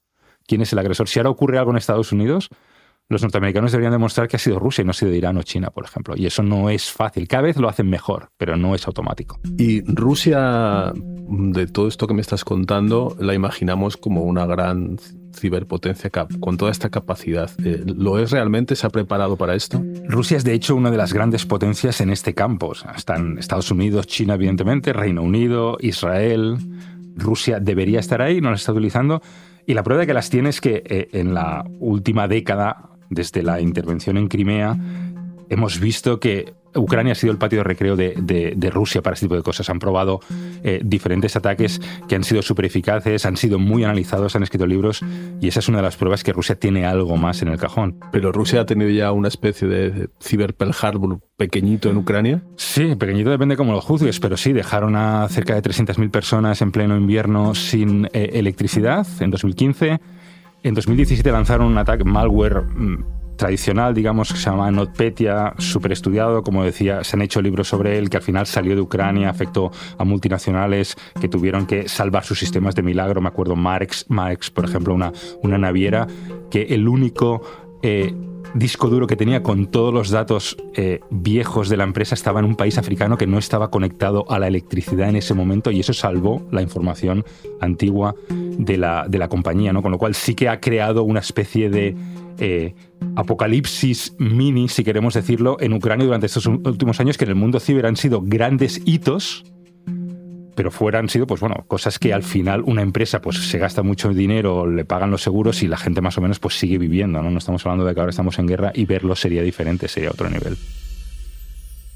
quién 0.48 0.62
es 0.62 0.74
el 0.74 0.80
agresor. 0.80 1.08
Si 1.08 1.20
ahora 1.20 1.30
ocurre 1.30 1.60
algo 1.60 1.70
en 1.70 1.78
Estados 1.78 2.12
Unidos, 2.12 2.50
los 3.10 3.22
norteamericanos 3.22 3.72
deberían 3.72 3.94
demostrar 3.94 4.28
que 4.28 4.36
ha 4.36 4.40
sido 4.40 4.60
Rusia 4.60 4.82
y 4.82 4.86
no 4.86 4.92
ha 4.92 4.94
sido 4.94 5.14
Irán 5.14 5.38
o 5.38 5.44
China, 5.44 5.70
por 5.70 5.86
ejemplo. 5.86 6.16
Y 6.18 6.26
eso 6.26 6.44
no 6.44 6.70
es 6.70 6.92
fácil. 6.92 7.28
Cada 7.28 7.44
vez 7.44 7.58
lo 7.58 7.70
hacen 7.70 7.90
mejor, 7.90 8.30
pero 8.38 8.58
no 8.58 8.76
es 8.76 8.86
automático. 8.86 9.40
Y 9.58 9.82
Rusia, 9.82 10.92
de 10.94 11.68
todo 11.68 11.88
esto 11.88 12.08
que 12.08 12.14
me 12.14 12.22
estás 12.22 12.44
contando, 12.44 13.16
la 13.20 13.34
imaginamos 13.34 13.96
como 13.96 14.24
una 14.24 14.46
gran 14.46 14.98
ciberpotencia 15.40 16.10
con 16.40 16.58
toda 16.58 16.72
esta 16.72 16.90
capacidad. 16.90 17.50
Eh, 17.64 17.84
¿Lo 17.86 18.20
es 18.20 18.32
realmente? 18.32 18.76
¿Se 18.76 18.86
ha 18.88 18.90
preparado 18.90 19.38
para 19.38 19.56
esto? 19.56 19.84
Rusia 20.08 20.38
es 20.38 20.44
de 20.44 20.54
hecho 20.54 20.76
una 20.76 20.92
de 20.92 20.98
las 20.98 21.14
grandes 21.14 21.46
potencias 21.46 22.02
en 22.02 22.10
este 22.10 22.34
campo. 22.34 22.74
Están 22.96 23.38
Estados 23.38 23.72
Unidos, 23.72 24.08
China, 24.08 24.36
evidentemente, 24.36 24.94
Reino 24.94 25.22
Unido, 25.22 25.78
Israel. 25.80 26.58
Rusia 27.16 27.60
debería 27.60 28.00
estar 28.00 28.22
ahí, 28.22 28.42
no 28.42 28.50
la 28.50 28.56
está 28.56 28.72
utilizando. 28.72 29.22
Y 29.66 29.74
la 29.74 29.84
prueba 29.84 30.02
de 30.02 30.08
que 30.08 30.14
las 30.14 30.30
tiene 30.30 30.50
es 30.50 30.62
que 30.62 30.84
eh, 30.86 31.10
en 31.14 31.34
la 31.34 31.66
última 31.80 32.28
década 32.28 32.90
desde 33.10 33.44
la 33.44 33.62
intervención 33.62 34.18
en 34.18 34.28
Crimea, 34.28 34.78
hemos 35.50 35.80
visto 35.80 36.20
que 36.20 36.54
Ucrania 36.78 37.14
ha 37.14 37.16
sido 37.16 37.32
el 37.32 37.38
patio 37.38 37.60
de 37.60 37.64
recreo 37.64 37.96
de, 37.96 38.72
Rusia 38.72 39.02
para 39.02 39.14
este 39.14 39.26
tipo 39.26 39.36
de 39.36 39.44
cosas. 39.44 39.70
Han 39.70 39.80
probado 39.80 40.20
eh, 40.64 40.82
diferentes 40.84 41.36
ataques 41.36 41.82
que 42.08 42.16
han 42.16 42.24
sido 42.24 42.42
súper 42.42 42.66
eficaces, 42.66 43.26
han 43.26 43.38
sido 43.38 43.60
muy 43.60 43.84
analizados, 43.84 44.36
han 44.36 44.44
escrito 44.44 44.66
libros 44.66 45.02
y 45.42 45.48
esa 45.48 45.60
es 45.60 45.70
una 45.70 45.78
de 45.78 45.84
las 45.84 45.96
pruebas 45.96 46.24
que 46.24 46.34
Rusia 46.34 46.56
tiene 46.56 46.86
algo 46.86 47.18
más 47.18 47.42
en 47.42 47.48
el 47.48 47.58
cajón. 47.58 48.00
¿Pero 48.12 48.32
Rusia 48.32 48.62
ha 48.62 48.66
tenido 48.66 48.90
ya 48.90 49.12
una 49.12 49.28
especie 49.28 49.68
de 49.68 50.10
ciber 50.20 50.54
Pearl 50.54 50.74
Harbor 50.80 51.20
pequeñito 51.38 51.90
en 51.90 51.98
Ucrania? 51.98 52.44
Sí, 52.56 52.96
pequeñito 52.96 53.30
depende 53.30 53.56
cómo 53.56 53.72
lo 53.72 53.82
juzgues, 53.82 54.20
pero 54.20 54.38
sí, 54.38 54.54
dejaron 54.54 54.96
a 54.96 55.28
cerca 55.30 55.56
de 55.56 55.62
300.000 55.62 56.12
personas 56.12 56.62
en 56.62 56.72
pleno 56.72 56.98
invierno 56.98 57.56
sin 57.56 58.06
eh, 58.14 58.32
electricidad 58.34 59.08
en 59.20 59.32
2015 59.32 60.00
en 60.64 60.74
2017 60.74 61.32
lanzaron 61.32 61.68
un 61.68 61.78
ataque 61.78 62.04
malware 62.04 62.62
mm, 62.62 63.17
tradicional, 63.38 63.94
digamos, 63.94 64.34
que 64.34 64.40
se 64.40 64.50
llama 64.50 64.70
NotPetya, 64.72 65.54
súper 65.58 65.94
estudiado, 65.94 66.44
como 66.44 66.64
decía, 66.64 67.04
se 67.04 67.16
han 67.16 67.22
hecho 67.22 67.42
libros 67.42 67.68
sobre 67.68 67.98
él, 67.98 68.10
que 68.10 68.18
al 68.18 68.24
final 68.24 68.46
salió 68.46 68.76
de 68.76 68.82
Ucrania, 68.82 69.30
afectó 69.30 69.72
a 69.98 70.04
multinacionales 70.04 70.96
que 71.20 71.30
tuvieron 71.30 71.66
que 71.66 71.88
salvar 71.88 72.26
sus 72.26 72.40
sistemas 72.40 72.76
de 72.76 72.84
milagro. 72.84 73.22
Me 73.22 73.30
acuerdo 73.30 73.56
Marx, 73.56 74.06
Marx 74.10 74.50
por 74.50 74.66
ejemplo, 74.66 74.94
una, 74.94 75.14
una 75.44 75.58
naviera, 75.58 76.08
que 76.50 76.64
el 76.64 76.88
único 76.88 77.42
eh, 77.82 78.14
disco 78.54 78.90
duro 78.90 79.08
que 79.08 79.16
tenía 79.16 79.44
con 79.44 79.68
todos 79.68 79.94
los 79.94 80.10
datos 80.10 80.58
eh, 80.76 81.00
viejos 81.10 81.70
de 81.70 81.78
la 81.78 81.84
empresa 81.84 82.16
estaba 82.16 82.40
en 82.40 82.46
un 82.46 82.56
país 82.56 82.78
africano 82.78 83.18
que 83.18 83.28
no 83.28 83.38
estaba 83.38 83.70
conectado 83.70 84.26
a 84.30 84.40
la 84.40 84.48
electricidad 84.48 85.10
en 85.10 85.16
ese 85.16 85.34
momento 85.34 85.72
y 85.72 85.80
eso 85.80 85.94
salvó 85.94 86.48
la 86.52 86.62
información 86.62 87.24
antigua 87.62 88.16
de 88.30 88.78
la, 88.78 89.06
de 89.08 89.18
la 89.18 89.28
compañía, 89.28 89.74
¿no? 89.74 89.82
Con 89.82 89.92
lo 89.92 89.98
cual 89.98 90.16
sí 90.16 90.34
que 90.34 90.50
ha 90.50 90.60
creado 90.60 91.04
una 91.04 91.20
especie 91.20 91.70
de 91.70 91.96
eh, 92.40 92.76
apocalipsis 93.16 94.16
mini, 94.20 94.68
si 94.68 94.84
queremos 94.84 95.14
decirlo, 95.14 95.58
en 95.60 95.74
Ucrania 95.74 96.06
durante 96.06 96.28
estos 96.28 96.46
últimos 96.46 97.00
años 97.00 97.18
que 97.18 97.26
en 97.26 97.32
el 97.32 97.36
mundo 97.36 97.60
ciber 97.60 97.86
han 97.86 97.96
sido 97.96 98.22
grandes 98.22 98.82
hitos 98.86 99.44
pero 100.58 100.72
fueran 100.72 101.08
sido, 101.08 101.28
pues 101.28 101.40
bueno, 101.40 101.66
cosas 101.68 102.00
que 102.00 102.16
al 102.16 102.24
final 102.24 102.64
una 102.66 102.82
empresa 102.82 103.22
pues 103.22 103.38
se 103.48 103.60
gasta 103.60 103.84
mucho 103.84 104.12
dinero, 104.12 104.66
le 104.66 104.86
pagan 104.86 105.12
los 105.12 105.22
seguros 105.22 105.62
y 105.62 105.68
la 105.68 105.78
gente 105.78 106.02
más 106.02 106.18
o 106.18 106.22
menos 106.22 106.40
pues 106.40 106.56
sigue 106.58 106.80
viviendo, 106.80 107.22
¿no? 107.22 107.30
No 107.30 107.38
estamos 107.38 107.64
hablando 107.64 107.86
de 107.86 107.94
que 107.94 108.00
ahora 108.00 108.10
estamos 108.10 108.40
en 108.40 108.48
guerra 108.48 108.72
y 108.74 108.86
verlo 108.86 109.16
sería 109.16 109.44
diferente, 109.44 109.88
sería 109.88 110.10
otro 110.10 110.28
nivel. 110.32 110.58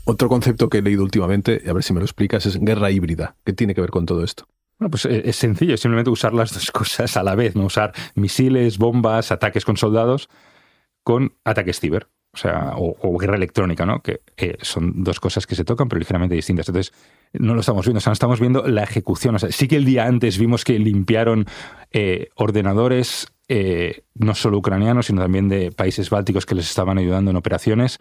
Otro 0.05 0.29
concepto 0.29 0.69
que 0.69 0.77
he 0.77 0.81
leído 0.83 1.01
últimamente, 1.01 1.63
a 1.67 1.73
ver 1.73 1.81
si 1.81 1.91
me 1.91 2.01
lo 2.01 2.05
explicas, 2.05 2.45
es 2.45 2.59
guerra 2.59 2.91
híbrida. 2.91 3.35
¿Qué 3.43 3.53
tiene 3.53 3.73
que 3.73 3.81
ver 3.81 3.89
con 3.89 4.05
todo 4.05 4.23
esto? 4.23 4.45
Bueno, 4.81 4.89
pues 4.89 5.05
eh, 5.05 5.21
es 5.25 5.35
sencillo, 5.35 5.77
simplemente 5.77 6.09
usar 6.09 6.33
las 6.33 6.55
dos 6.55 6.71
cosas 6.71 7.15
a 7.15 7.21
la 7.21 7.35
vez, 7.35 7.55
no 7.55 7.65
usar 7.65 7.93
misiles, 8.15 8.79
bombas, 8.79 9.31
ataques 9.31 9.63
con 9.63 9.77
soldados 9.77 10.27
con 11.03 11.35
ataques 11.43 11.79
ciber, 11.79 12.07
o 12.33 12.37
sea, 12.37 12.73
o, 12.77 13.17
guerra 13.19 13.35
electrónica, 13.35 13.85
¿no? 13.85 14.01
Que 14.01 14.21
son 14.61 15.03
dos 15.03 15.19
cosas 15.19 15.45
que 15.45 15.53
se 15.53 15.65
tocan, 15.65 15.87
pero 15.87 15.99
ligeramente 15.99 16.33
distintas. 16.33 16.67
Entonces, 16.67 16.93
no 17.33 17.53
lo 17.53 17.59
estamos 17.59 17.85
viendo, 17.85 17.99
o 17.99 18.01
sea, 18.01 18.09
no 18.09 18.13
estamos 18.13 18.39
viendo 18.39 18.67
la 18.67 18.83
ejecución. 18.83 19.37
Sí 19.51 19.67
que 19.67 19.75
el 19.75 19.85
día 19.85 20.05
antes 20.05 20.39
vimos 20.39 20.63
que 20.63 20.77
limpiaron 20.79 21.45
eh, 21.91 22.29
ordenadores, 22.35 23.31
eh, 23.49 24.03
no 24.15 24.33
solo 24.33 24.57
ucranianos, 24.57 25.07
sino 25.07 25.21
también 25.21 25.47
de 25.47 25.71
países 25.71 26.09
bálticos 26.09 26.45
que 26.45 26.55
les 26.55 26.69
estaban 26.69 26.97
ayudando 26.97 27.31
en 27.31 27.37
operaciones 27.37 27.99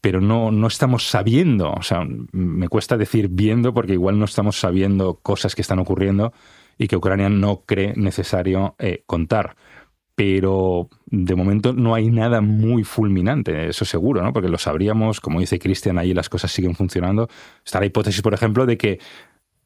pero 0.00 0.20
no, 0.20 0.50
no 0.50 0.66
estamos 0.66 1.08
sabiendo, 1.08 1.72
o 1.72 1.82
sea, 1.82 2.06
me 2.32 2.68
cuesta 2.68 2.96
decir 2.96 3.28
viendo 3.28 3.72
porque 3.72 3.92
igual 3.92 4.18
no 4.18 4.24
estamos 4.24 4.58
sabiendo 4.58 5.20
cosas 5.22 5.54
que 5.54 5.62
están 5.62 5.78
ocurriendo 5.78 6.32
y 6.78 6.88
que 6.88 6.96
Ucrania 6.96 7.28
no 7.28 7.62
cree 7.64 7.94
necesario 7.96 8.74
eh, 8.78 9.02
contar. 9.06 9.56
Pero 10.14 10.88
de 11.06 11.34
momento 11.34 11.72
no 11.72 11.94
hay 11.94 12.10
nada 12.10 12.42
muy 12.42 12.84
fulminante, 12.84 13.68
eso 13.68 13.84
seguro, 13.84 14.22
¿no? 14.22 14.32
Porque 14.32 14.48
lo 14.48 14.58
sabríamos, 14.58 15.20
como 15.20 15.40
dice 15.40 15.58
Cristian, 15.58 15.98
ahí 15.98 16.12
las 16.12 16.28
cosas 16.28 16.52
siguen 16.52 16.74
funcionando. 16.74 17.28
Está 17.64 17.80
la 17.80 17.86
hipótesis, 17.86 18.20
por 18.20 18.34
ejemplo, 18.34 18.66
de 18.66 18.76
que 18.76 18.98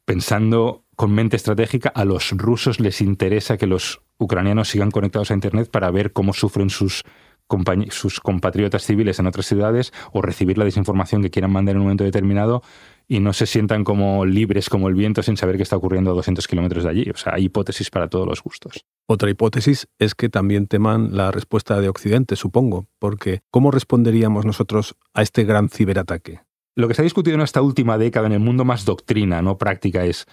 pensando 0.05 0.85
con 0.95 1.11
mente 1.11 1.35
estratégica, 1.35 1.89
a 1.89 2.05
los 2.05 2.31
rusos 2.31 2.79
les 2.79 3.01
interesa 3.01 3.57
que 3.57 3.67
los 3.67 4.01
ucranianos 4.17 4.69
sigan 4.69 4.89
conectados 4.89 5.31
a 5.31 5.33
Internet 5.33 5.69
para 5.69 5.91
ver 5.91 6.13
cómo 6.13 6.33
sufren 6.33 6.69
sus 6.69 7.03
sus 7.89 8.19
compatriotas 8.19 8.83
civiles 8.83 9.19
en 9.19 9.27
otras 9.27 9.45
ciudades 9.45 9.93
o 10.11 10.21
recibir 10.21 10.57
la 10.57 10.65
desinformación 10.65 11.21
que 11.21 11.29
quieran 11.29 11.51
mandar 11.51 11.73
en 11.73 11.79
un 11.79 11.83
momento 11.83 12.03
determinado 12.03 12.61
y 13.07 13.19
no 13.19 13.33
se 13.33 13.45
sientan 13.45 13.83
como 13.83 14.25
libres 14.25 14.69
como 14.69 14.89
el 14.89 14.95
viento 14.95 15.23
sin 15.23 15.37
saber 15.37 15.55
qué 15.57 15.63
está 15.63 15.77
ocurriendo 15.77 16.11
a 16.11 16.13
200 16.13 16.45
kilómetros 16.47 16.83
de 16.83 16.89
allí. 16.89 17.09
O 17.09 17.17
sea, 17.17 17.33
hay 17.35 17.45
hipótesis 17.45 17.89
para 17.89 18.09
todos 18.09 18.27
los 18.27 18.43
gustos. 18.43 18.85
Otra 19.07 19.29
hipótesis 19.29 19.87
es 19.97 20.13
que 20.13 20.29
también 20.29 20.67
teman 20.67 21.15
la 21.15 21.31
respuesta 21.31 21.79
de 21.79 21.87
Occidente, 21.87 22.35
supongo, 22.35 22.87
porque 22.99 23.39
¿cómo 23.49 23.71
responderíamos 23.71 24.45
nosotros 24.45 24.95
a 25.13 25.21
este 25.21 25.45
gran 25.45 25.69
ciberataque? 25.69 26.41
Lo 26.75 26.87
que 26.87 26.93
se 26.93 27.01
ha 27.01 27.03
discutido 27.03 27.35
en 27.35 27.41
esta 27.41 27.61
última 27.61 27.97
década 27.97 28.27
en 28.27 28.33
el 28.33 28.39
mundo 28.39 28.65
más 28.65 28.85
doctrina, 28.85 29.41
no 29.41 29.57
práctica, 29.57 30.05
es 30.05 30.27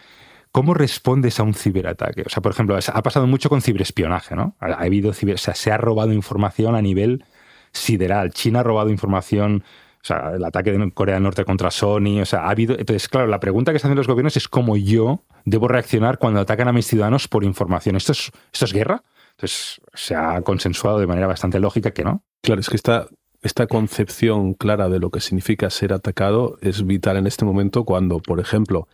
¿Cómo 0.55 0.73
respondes 0.73 1.41
a 1.41 1.43
un 1.43 1.53
ciberataque? 1.53 2.23
O 2.25 2.29
sea, 2.29 2.41
por 2.41 2.53
ejemplo, 2.53 2.79
ha 2.79 3.03
pasado 3.03 3.27
mucho 3.27 3.49
con 3.49 3.61
ciberespionaje, 3.61 4.37
¿no? 4.37 4.55
Ha, 4.61 4.85
habido 4.85 5.13
ciber, 5.13 5.35
o 5.35 5.39
sea, 5.39 5.53
se 5.57 5.73
ha 5.73 5.79
robado 5.79 6.13
información 6.13 6.77
a 6.77 6.81
nivel 6.81 7.25
sideral. 7.73 8.31
China 8.31 8.61
ha 8.61 8.63
robado 8.63 8.91
información, 8.91 9.65
o 10.01 10.05
sea, 10.05 10.31
el 10.37 10.45
ataque 10.45 10.71
de 10.71 10.93
Corea 10.93 11.17
del 11.17 11.25
Norte 11.25 11.45
contra 11.45 11.73
Sony, 11.73 12.21
o 12.23 12.25
sea, 12.25 12.43
ha 12.43 12.51
habido... 12.51 12.79
Entonces, 12.79 13.09
claro, 13.09 13.27
la 13.27 13.41
pregunta 13.41 13.73
que 13.73 13.81
se 13.81 13.89
hacen 13.89 13.97
los 13.97 14.07
gobiernos 14.07 14.37
es 14.37 14.47
cómo 14.47 14.77
yo 14.77 15.23
debo 15.45 15.67
reaccionar 15.67 16.19
cuando 16.19 16.39
atacan 16.39 16.69
a 16.69 16.73
mis 16.73 16.87
ciudadanos 16.87 17.27
por 17.27 17.43
información. 17.43 17.97
¿Esto 17.97 18.13
es, 18.13 18.31
esto 18.53 18.65
es 18.67 18.73
guerra? 18.73 19.03
Entonces, 19.33 19.81
se 19.93 20.15
ha 20.15 20.41
consensuado 20.43 21.01
de 21.01 21.09
manera 21.09 21.27
bastante 21.27 21.59
lógica 21.59 21.91
que 21.91 22.05
no. 22.05 22.23
Claro, 22.43 22.61
es 22.61 22.69
que 22.69 22.77
esta, 22.77 23.09
esta 23.43 23.67
concepción 23.67 24.55
clara 24.55 24.89
de 24.89 25.01
lo 25.01 25.11
que 25.11 25.19
significa 25.19 25.69
ser 25.69 25.93
atacado 25.93 26.59
es 26.61 26.87
vital 26.87 27.17
en 27.17 27.27
este 27.27 27.45
momento 27.45 27.85
cuando, 27.85 28.21
por 28.21 28.39
ejemplo, 28.39 28.87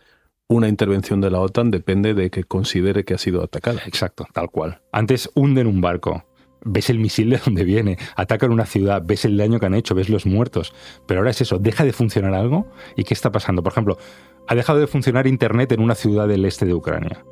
una 0.51 0.67
intervención 0.67 1.21
de 1.21 1.29
la 1.29 1.39
OTAN 1.39 1.71
depende 1.71 2.13
de 2.13 2.29
que 2.29 2.43
considere 2.43 3.05
que 3.05 3.13
ha 3.13 3.17
sido 3.17 3.41
atacada. 3.43 3.81
Exacto, 3.85 4.27
tal 4.33 4.49
cual. 4.49 4.81
Antes 4.91 5.29
hunden 5.33 5.65
un 5.65 5.79
barco, 5.79 6.25
ves 6.63 6.89
el 6.89 6.99
misil 6.99 7.29
de 7.29 7.37
donde 7.37 7.63
viene, 7.63 7.97
atacan 8.17 8.51
una 8.51 8.65
ciudad, 8.65 9.01
ves 9.03 9.23
el 9.23 9.37
daño 9.37 9.59
que 9.59 9.67
han 9.67 9.75
hecho, 9.75 9.95
ves 9.95 10.09
los 10.09 10.25
muertos. 10.25 10.73
Pero 11.07 11.21
ahora 11.21 11.31
es 11.31 11.39
eso, 11.39 11.57
deja 11.57 11.85
de 11.85 11.93
funcionar 11.93 12.33
algo 12.33 12.67
y 12.97 13.05
¿qué 13.05 13.13
está 13.13 13.31
pasando? 13.31 13.63
Por 13.63 13.71
ejemplo, 13.71 13.97
ha 14.47 14.55
dejado 14.55 14.79
de 14.79 14.87
funcionar 14.87 15.25
Internet 15.25 15.71
en 15.71 15.81
una 15.81 15.95
ciudad 15.95 16.27
del 16.27 16.43
este 16.43 16.65
de 16.65 16.73
Ucrania. 16.73 17.23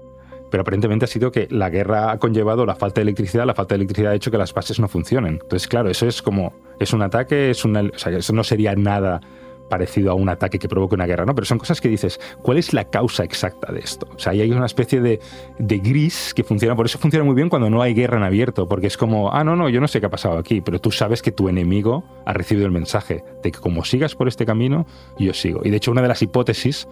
Pero 0.50 0.62
aparentemente 0.62 1.04
ha 1.06 1.08
sido 1.08 1.32
que 1.32 1.48
la 1.52 1.70
guerra 1.70 2.12
ha 2.12 2.20
conllevado 2.20 2.66
la 2.66 2.76
falta 2.76 3.02
de 3.02 3.04
electricidad, 3.04 3.46
la 3.46 3.54
falta 3.54 3.76
de 3.76 3.80
electricidad 3.80 4.14
ha 4.14 4.16
hecho 4.16 4.32
que 4.32 4.38
las 4.38 4.54
bases 4.54 4.80
no 4.80 4.88
funcionen. 4.88 5.40
Entonces, 5.42 5.68
claro, 5.68 5.90
eso 5.90 6.08
es 6.08 6.22
como, 6.22 6.54
es 6.80 6.94
un 6.94 7.02
ataque, 7.02 7.52
es 7.52 7.66
una, 7.66 7.82
o 7.82 7.98
sea, 8.00 8.18
eso 8.18 8.34
no 8.34 8.44
sería 8.44 8.76
nada 8.76 9.22
parecido 9.70 10.12
a 10.12 10.16
un 10.16 10.28
ataque 10.28 10.60
que 10.60 10.68
provoque 10.68 10.96
una 10.96 11.06
guerra, 11.06 11.26
¿no? 11.26 11.36
Pero 11.36 11.46
son 11.46 11.60
cosas 11.60 11.80
que 11.80 11.88
dices, 11.88 12.20
¿cuál 12.42 12.58
es 12.58 12.74
la 12.74 12.86
causa 12.86 13.24
exacta 13.24 13.72
de 13.72 13.80
esto? 13.80 14.08
O 14.14 14.20
sea, 14.20 14.34
ahí 14.34 14.42
hay 14.42 14.52
una 14.52 14.66
especie 14.66 15.00
de, 15.00 15.20
gris 15.60 16.34
que 16.34 16.44
funciona, 16.44 16.76
por 16.76 16.86
eso 16.86 17.00
funciona 17.00 17.24
muy 17.24 17.36
bien 17.36 17.50
cuando 17.50 17.70
no 17.70 17.82
hay 17.82 17.94
guerra 17.94 18.18
en 18.18 18.24
abierto, 18.24 18.68
porque 18.68 18.88
es 18.88 18.98
como, 18.98 19.32
ah, 19.32 19.44
no, 19.44 19.56
no, 19.56 19.70
yo 19.70 19.80
no 19.80 19.88
sé 19.88 20.00
qué 20.00 20.08
ha 20.08 20.10
pasado 20.10 20.38
aquí, 20.38 20.62
pero 20.62 20.80
tú 20.82 20.92
sabes 20.92 21.22
que 21.22 21.32
tu 21.32 21.48
enemigo 21.48 22.04
ha 22.26 22.34
recibido 22.34 22.66
el 22.66 22.72
mensaje 22.72 23.24
de 23.44 23.52
que 23.52 23.60
como 23.60 23.86
sigas 23.86 24.16
por 24.16 24.28
este 24.28 24.46
camino, 24.46 24.86
yo 25.18 25.34
sigo. 25.34 25.62
Y 25.64 25.70
de 25.70 25.78
hecho, 25.78 25.92
una 25.92 26.02
de 26.02 26.08
las 26.08 26.22
hipótesis 26.22 26.88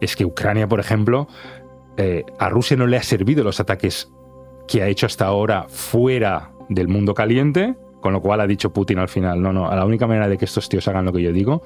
es 0.00 0.16
que 0.16 0.24
Ucrania, 0.24 0.68
por 0.68 0.80
ejemplo, 0.80 1.28
eh, 1.96 2.24
a 2.38 2.48
Rusia 2.48 2.76
no 2.76 2.86
le 2.86 2.96
ha 2.96 3.02
servido 3.02 3.44
los 3.44 3.60
ataques 3.60 4.10
que 4.66 4.82
ha 4.82 4.88
hecho 4.88 5.06
hasta 5.06 5.26
ahora 5.26 5.66
fuera 5.68 6.52
del 6.68 6.88
mundo 6.88 7.14
caliente, 7.14 7.74
con 8.00 8.12
lo 8.12 8.20
cual 8.20 8.40
ha 8.40 8.46
dicho 8.46 8.72
Putin 8.72 8.98
al 8.98 9.08
final, 9.08 9.42
no, 9.42 9.52
no, 9.52 9.70
la 9.74 9.84
única 9.84 10.06
manera 10.06 10.28
de 10.28 10.38
que 10.38 10.44
estos 10.44 10.68
tíos 10.68 10.88
hagan 10.88 11.04
lo 11.04 11.12
que 11.12 11.22
yo 11.22 11.32
digo 11.32 11.62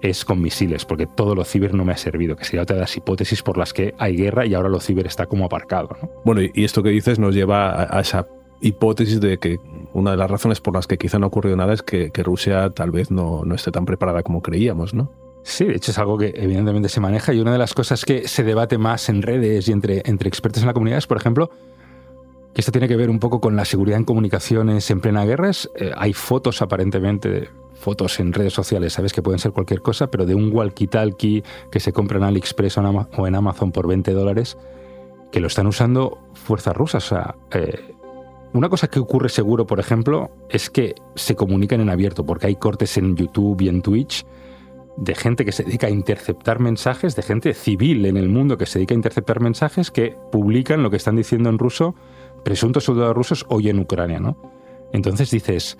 es 0.00 0.24
con 0.24 0.40
misiles, 0.40 0.84
porque 0.84 1.06
todo 1.06 1.34
lo 1.34 1.44
ciber 1.44 1.74
no 1.74 1.84
me 1.84 1.92
ha 1.92 1.96
servido, 1.96 2.36
que 2.36 2.44
sería 2.44 2.62
otra 2.62 2.76
de 2.76 2.82
las 2.82 2.96
hipótesis 2.96 3.42
por 3.42 3.58
las 3.58 3.72
que 3.72 3.94
hay 3.98 4.16
guerra 4.16 4.46
y 4.46 4.54
ahora 4.54 4.68
lo 4.68 4.80
ciber 4.80 5.06
está 5.06 5.26
como 5.26 5.44
aparcado. 5.44 5.90
Bueno, 6.24 6.40
y 6.42 6.64
esto 6.64 6.82
que 6.82 6.90
dices 6.90 7.18
nos 7.18 7.34
lleva 7.34 7.82
a, 7.82 8.00
esa 8.00 8.26
hipótesis 8.60 9.20
de 9.20 9.38
que 9.38 9.58
una 9.92 10.12
de 10.12 10.16
las 10.16 10.30
razones 10.30 10.60
por 10.60 10.74
las 10.74 10.86
que 10.86 10.98
quizá 10.98 11.18
no 11.18 11.26
ha 11.26 11.28
ocurrido 11.28 11.56
nada 11.56 11.72
es 11.72 11.82
que, 11.82 12.10
Rusia 12.22 12.70
tal 12.70 12.90
vez 12.90 13.10
no, 13.10 13.44
no, 13.44 13.54
esté 13.54 13.70
tan 13.70 13.84
preparada 13.84 14.22
como 14.22 14.42
creíamos, 14.42 14.94
¿no? 14.94 15.12
Sí, 15.42 15.64
de 15.64 15.76
hecho 15.76 15.92
es 15.92 15.98
algo 15.98 16.18
que 16.18 16.34
evidentemente 16.36 16.88
se 16.88 17.00
maneja 17.00 17.32
y 17.32 17.40
una 17.40 17.52
de 17.52 17.58
las 17.58 17.72
cosas 17.72 18.04
que 18.04 18.28
se 18.28 18.44
debate 18.44 18.76
más 18.76 19.08
en 19.08 19.22
redes 19.22 19.68
y 19.68 19.72
entre, 19.72 20.02
entre 20.04 20.28
expertos 20.28 20.62
en 20.62 20.66
la 20.66 20.74
comunidad 20.74 20.98
es, 20.98 21.06
por 21.06 21.16
ejemplo, 21.16 21.50
que 22.52 22.60
esto 22.60 22.72
tiene 22.72 22.88
que 22.88 22.96
ver 22.96 23.08
un 23.08 23.18
poco 23.18 23.40
con 23.40 23.56
la 23.56 23.64
seguridad 23.64 23.98
en 23.98 24.04
comunicaciones 24.04 24.90
en 24.90 25.00
plena 25.00 25.24
guerra. 25.24 25.50
Eh, 25.76 25.92
hay 25.96 26.12
fotos 26.12 26.60
aparentemente 26.60 27.48
fotos 27.78 28.20
en 28.20 28.32
redes 28.32 28.52
sociales, 28.52 28.92
sabes 28.92 29.12
que 29.12 29.22
pueden 29.22 29.38
ser 29.38 29.52
cualquier 29.52 29.82
cosa, 29.82 30.10
pero 30.10 30.26
de 30.26 30.34
un 30.34 30.52
walkie-talkie 30.52 31.44
que 31.70 31.80
se 31.80 31.92
compra 31.92 32.18
en 32.18 32.24
AliExpress 32.24 32.78
o 32.78 33.26
en 33.26 33.34
Amazon 33.34 33.72
por 33.72 33.86
20 33.86 34.12
dólares, 34.12 34.58
que 35.30 35.40
lo 35.40 35.46
están 35.46 35.66
usando 35.66 36.18
fuerzas 36.34 36.76
rusas. 36.76 37.04
O 37.06 37.08
sea, 37.08 37.36
eh, 37.52 37.94
una 38.52 38.68
cosa 38.68 38.88
que 38.88 38.98
ocurre 38.98 39.28
seguro, 39.28 39.66
por 39.66 39.78
ejemplo, 39.80 40.30
es 40.50 40.70
que 40.70 40.94
se 41.14 41.36
comunican 41.36 41.80
en 41.80 41.90
abierto, 41.90 42.24
porque 42.24 42.46
hay 42.48 42.56
cortes 42.56 42.96
en 42.96 43.16
YouTube 43.16 43.60
y 43.60 43.68
en 43.68 43.82
Twitch 43.82 44.24
de 44.96 45.14
gente 45.14 45.44
que 45.44 45.52
se 45.52 45.62
dedica 45.62 45.86
a 45.86 45.90
interceptar 45.90 46.58
mensajes, 46.58 47.14
de 47.14 47.22
gente 47.22 47.54
civil 47.54 48.04
en 48.06 48.16
el 48.16 48.28
mundo 48.28 48.58
que 48.58 48.66
se 48.66 48.80
dedica 48.80 48.94
a 48.94 48.96
interceptar 48.96 49.40
mensajes 49.40 49.92
que 49.92 50.16
publican 50.32 50.82
lo 50.82 50.90
que 50.90 50.96
están 50.96 51.14
diciendo 51.14 51.48
en 51.50 51.58
ruso 51.58 51.94
presuntos 52.44 52.84
soldados 52.84 53.14
rusos 53.14 53.46
hoy 53.48 53.68
en 53.68 53.78
Ucrania, 53.78 54.18
¿no? 54.18 54.36
Entonces 54.92 55.30
dices, 55.30 55.78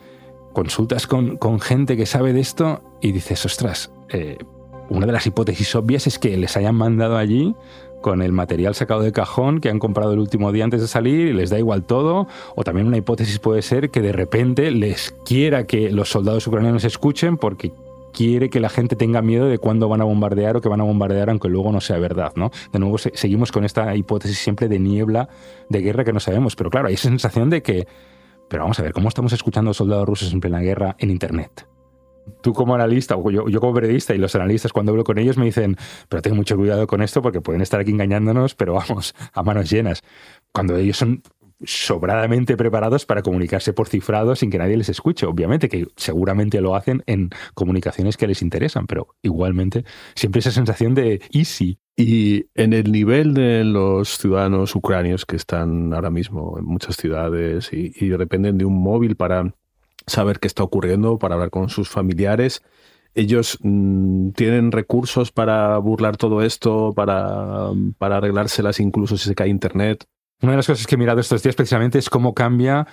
consultas 0.59 1.07
con, 1.07 1.61
gente 1.61 1.97
que 1.97 2.05
sabe 2.05 2.33
de 2.33 2.41
esto 2.41 2.83
y 3.01 3.13
dices, 3.13 3.47
ostras, 3.47 3.93
eh, 4.09 4.39
una 4.89 5.07
de 5.07 5.13
las 5.13 5.25
hipótesis 5.25 5.73
obvias 5.77 6.09
es 6.09 6.19
que 6.19 6.37
les 6.37 6.57
hayan 6.57 6.75
mandado 6.75 7.17
allí 7.17 7.55
con 8.03 8.23
el 8.23 8.33
material 8.33 8.75
sacado 8.75 9.03
de 9.03 9.13
cajón 9.13 9.61
que 9.61 9.71
han 9.71 9.79
comprado 9.79 10.15
el 10.15 10.19
último 10.19 10.51
día 10.51 10.65
antes 10.65 10.81
de 10.81 10.89
salir 10.89 11.29
y 11.29 11.33
les 11.33 11.51
da 11.51 11.61
igual 11.61 11.85
todo. 11.85 12.27
O 12.57 12.65
también 12.65 12.89
una 12.89 12.97
hipótesis 12.97 13.39
puede 13.39 13.63
ser 13.63 13.91
que 13.91 14.03
de 14.03 14.11
repente 14.11 14.73
les 14.73 15.15
quiera 15.25 15.65
que 15.65 15.93
los 15.93 16.11
soldados 16.11 16.45
ucranianos 16.49 16.83
escuchen 16.83 17.37
porque 17.37 17.71
quiere 18.13 18.51
que 18.51 18.59
la 18.59 18.69
gente 18.69 18.97
tenga 18.97 19.23
miedo 19.23 19.47
de 19.47 19.59
cuándo 19.59 19.89
van 19.89 20.01
a 20.01 20.05
bombardear 20.05 20.57
o 20.57 20.61
que 20.61 20.69
van 20.69 20.81
a 20.81 20.85
bombardear 20.85 21.31
aunque 21.31 21.49
luego 21.49 21.71
no 21.71 21.81
sea 21.81 21.99
verdad, 21.99 22.33
¿no? 22.35 22.51
De 22.73 22.81
nuevo 22.81 22.99
seguimos 22.99 23.53
con 23.53 23.65
esta 23.65 23.95
hipótesis 23.95 24.39
siempre 24.41 24.67
de 24.67 24.81
niebla 24.81 25.29
de 25.69 25.83
guerra 25.83 26.03
que 26.03 26.13
no 26.13 26.19
sabemos, 26.19 26.57
pero 26.57 26.69
claro, 26.69 26.89
hay 26.89 26.95
esa 26.95 27.11
sensación 27.11 27.49
de 27.49 27.63
que 27.63 27.87
pero 28.49 28.65
vamos 28.65 28.79
a 28.79 28.83
ver, 28.83 28.93
¿cómo 28.93 29.09
estamos 29.09 29.33
escuchando 29.33 29.75
soldados 29.75 30.07
rusos 30.07 30.33
en 30.33 30.41
plena 30.41 30.61
guerra 30.61 30.97
en 30.99 31.11
Internet? 31.11 31.67
Tú 32.43 32.53
como 32.53 32.75
analista, 32.75 33.17
o 33.17 33.31
yo, 33.31 33.49
yo, 33.49 33.61
como 33.61 33.75
periodista, 33.75 34.15
y 34.15 34.19
los 34.19 34.35
analistas 34.35 34.73
cuando 34.73 34.93
hablo 34.93 35.05
con 35.05 35.19
ellos 35.19 35.39
me 35.39 35.47
dicen, 35.47 35.77
pero 36.09 36.21
ten 36.21 36.37
mucho 36.37 36.57
cuidado 36.57 36.87
con 36.87 37.03
esto 37.03 37.23
porque 37.23 37.41
pueden 37.41 37.63
estar 37.63 37.81
aquí 37.81 37.91
engañándonos, 37.91 38.55
pero 38.55 38.75
vamos, 38.75 39.15
a 39.33 39.43
manos 39.43 39.71
llenas. 39.71 40.03
Cuando 40.53 40.77
ellos 40.77 40.99
son 40.99 41.23
sobradamente 41.65 42.57
preparados 42.57 43.05
para 43.05 43.23
comunicarse 43.23 43.73
por 43.73 43.89
cifrado 43.89 44.37
sin 44.37 44.51
que 44.51 44.59
nadie 44.59 44.77
les 44.77 44.89
escuche. 44.89 45.27
Obviamente 45.27 45.69
que 45.69 45.87
seguramente 45.97 46.61
lo 46.61 46.75
hacen 46.75 47.03
en 47.07 47.31
comunicaciones 47.55 48.17
que 48.17 48.27
les 48.27 48.43
interesan, 48.43 48.87
pero 48.87 49.17
igualmente 49.23 49.85
siempre 50.15 50.41
esa 50.41 50.51
sensación 50.51 50.95
de 50.95 51.21
easy. 51.33 51.79
Y 51.97 52.47
en 52.55 52.73
el 52.75 52.93
nivel 52.93 53.35
de 53.35 53.65
los 53.65 54.19
ciudadanos 54.19 54.77
ucranios 54.77 55.27
que 55.27 55.35
están 55.35 55.93
ahora 55.93 56.11
mismo 56.11 56.57
en 56.57 56.65
muchas 56.65 56.97
ciudades 56.97 57.71
y, 57.73 58.09
dependen 58.09 58.57
de 58.57 58.65
un 58.65 58.81
móvil 58.81 59.17
para 59.17 59.53
saber 60.07 60.39
qué 60.39 60.47
está 60.47 60.63
ocurriendo, 60.63 61.19
para 61.19 61.35
hablar 61.35 61.51
con 61.51 61.69
sus 61.69 61.89
familiares, 61.89 62.63
ellos 63.15 63.59
mm, 63.63 64.31
tienen 64.31 64.71
recursos 64.71 65.33
para 65.33 65.77
burlar 65.79 66.17
todo 66.17 66.43
esto, 66.43 66.93
para, 66.95 67.71
para 67.99 68.19
arreglárselas 68.19 68.79
incluso 68.79 69.17
si 69.17 69.29
se 69.29 69.35
cae 69.35 69.49
internet. 69.49 70.07
Una 70.41 70.53
de 70.53 70.57
las 70.59 70.67
cosas 70.67 70.87
que 70.87 70.95
he 70.95 70.99
mirado 70.99 71.21
estos 71.21 71.43
días 71.43 71.57
precisamente 71.57 71.99
es 71.99 72.09
cómo 72.09 72.33
cambia, 72.33 72.87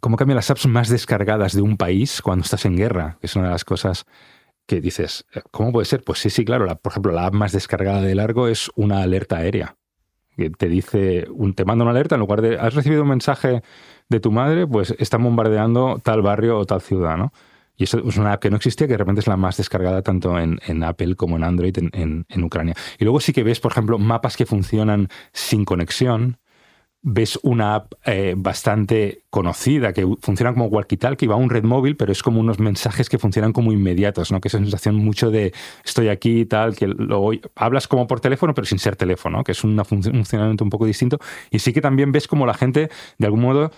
cómo 0.00 0.16
cambian 0.16 0.36
las 0.36 0.50
apps 0.50 0.66
más 0.66 0.88
descargadas 0.88 1.54
de 1.54 1.62
un 1.62 1.76
país 1.76 2.22
cuando 2.22 2.44
estás 2.44 2.64
en 2.66 2.76
guerra, 2.76 3.18
que 3.20 3.26
es 3.26 3.34
una 3.34 3.46
de 3.46 3.52
las 3.52 3.64
cosas 3.64 4.06
que 4.66 4.80
dices, 4.80 5.24
¿cómo 5.50 5.72
puede 5.72 5.86
ser? 5.86 6.02
Pues 6.04 6.20
sí, 6.20 6.30
sí, 6.30 6.44
claro. 6.44 6.66
por 6.76 6.92
ejemplo, 6.92 7.12
la 7.12 7.26
app 7.26 7.34
más 7.34 7.52
descargada 7.52 8.00
de 8.00 8.14
largo 8.14 8.46
es 8.46 8.70
una 8.76 9.02
alerta 9.02 9.38
aérea. 9.38 9.76
Que 10.36 10.50
te 10.50 10.68
dice, 10.68 11.26
te 11.56 11.64
manda 11.64 11.84
una 11.84 11.90
alerta 11.90 12.14
en 12.14 12.20
lugar 12.20 12.40
de, 12.40 12.58
has 12.58 12.74
recibido 12.74 13.02
un 13.02 13.08
mensaje 13.08 13.62
de 14.08 14.20
tu 14.20 14.30
madre, 14.30 14.66
pues 14.66 14.94
están 14.98 15.24
bombardeando 15.24 16.00
tal 16.02 16.22
barrio 16.22 16.58
o 16.58 16.64
tal 16.64 16.80
ciudad, 16.80 17.16
¿no? 17.16 17.32
Y 17.76 17.84
eso 17.84 17.98
es 18.06 18.16
una 18.16 18.34
app 18.34 18.42
que 18.42 18.50
no 18.50 18.56
existía, 18.56 18.86
que 18.86 18.92
de 18.92 18.98
repente 18.98 19.20
es 19.20 19.26
la 19.26 19.36
más 19.36 19.56
descargada 19.56 20.02
tanto 20.02 20.38
en, 20.38 20.84
Apple 20.84 21.16
como 21.16 21.36
en 21.36 21.44
Android 21.44 21.76
en, 21.78 22.24
en, 22.28 22.44
Ucrania. 22.44 22.74
Y 22.98 23.04
luego 23.04 23.18
sí 23.20 23.32
que 23.32 23.42
ves, 23.42 23.60
por 23.60 23.72
ejemplo, 23.72 23.98
mapas 23.98 24.36
que 24.36 24.46
funcionan 24.46 25.08
sin 25.32 25.64
conexión, 25.64 26.38
ves 27.02 27.38
una 27.42 27.74
app 27.74 27.94
eh, 28.04 28.34
bastante 28.36 29.24
conocida 29.28 29.92
que 29.92 30.06
funciona 30.20 30.52
como 30.52 30.70
walkie-talkie, 30.70 31.28
va 31.28 31.34
a 31.34 31.38
un 31.38 31.50
red 31.50 31.64
móvil, 31.64 31.96
pero 31.96 32.12
es 32.12 32.22
como 32.22 32.38
unos 32.38 32.60
mensajes 32.60 33.08
que 33.08 33.18
funcionan 33.18 33.52
como 33.52 33.72
inmediatos, 33.72 34.30
¿no? 34.30 34.40
Que 34.40 34.48
esa 34.48 34.58
sensación 34.58 34.96
mucho 34.96 35.30
de 35.30 35.52
estoy 35.84 36.08
aquí 36.08 36.40
y 36.40 36.46
tal, 36.46 36.76
que 36.76 36.86
lo 36.86 37.30
hablas 37.56 37.88
como 37.88 38.06
por 38.06 38.20
teléfono, 38.20 38.54
pero 38.54 38.66
sin 38.66 38.78
ser 38.78 38.94
teléfono, 38.94 39.42
que 39.42 39.52
es 39.52 39.64
un 39.64 39.84
funcionamiento 39.84 40.62
un 40.62 40.70
poco 40.70 40.86
distinto. 40.86 41.18
Y 41.50 41.58
sí 41.58 41.72
que 41.72 41.80
también 41.80 42.12
ves 42.12 42.28
como 42.28 42.46
la 42.46 42.54
gente, 42.54 42.88
de 43.18 43.26
algún 43.26 43.40
modo, 43.40 43.72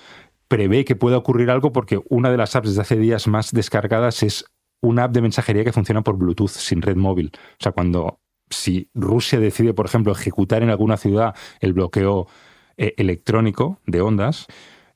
prevé 0.48 0.84
que 0.84 0.94
pueda 0.94 1.16
ocurrir 1.16 1.50
algo 1.50 1.72
porque 1.72 2.00
una 2.10 2.30
de 2.30 2.36
las 2.36 2.54
apps 2.56 2.68
desde 2.68 2.82
hace 2.82 2.96
días 2.96 3.26
más 3.26 3.52
descargadas 3.52 4.22
es 4.22 4.44
una 4.82 5.04
app 5.04 5.12
de 5.12 5.22
mensajería 5.22 5.64
que 5.64 5.72
funciona 5.72 6.02
por 6.02 6.18
Bluetooth 6.18 6.50
sin 6.50 6.82
red 6.82 6.96
móvil. 6.96 7.32
O 7.34 7.62
sea, 7.62 7.72
cuando 7.72 8.18
si 8.50 8.90
Rusia 8.92 9.40
decide, 9.40 9.72
por 9.72 9.86
ejemplo, 9.86 10.12
ejecutar 10.12 10.62
en 10.62 10.68
alguna 10.68 10.98
ciudad 10.98 11.34
el 11.60 11.72
bloqueo 11.72 12.26
eh, 12.76 12.94
electrónico 12.96 13.80
de 13.86 14.00
ondas, 14.00 14.46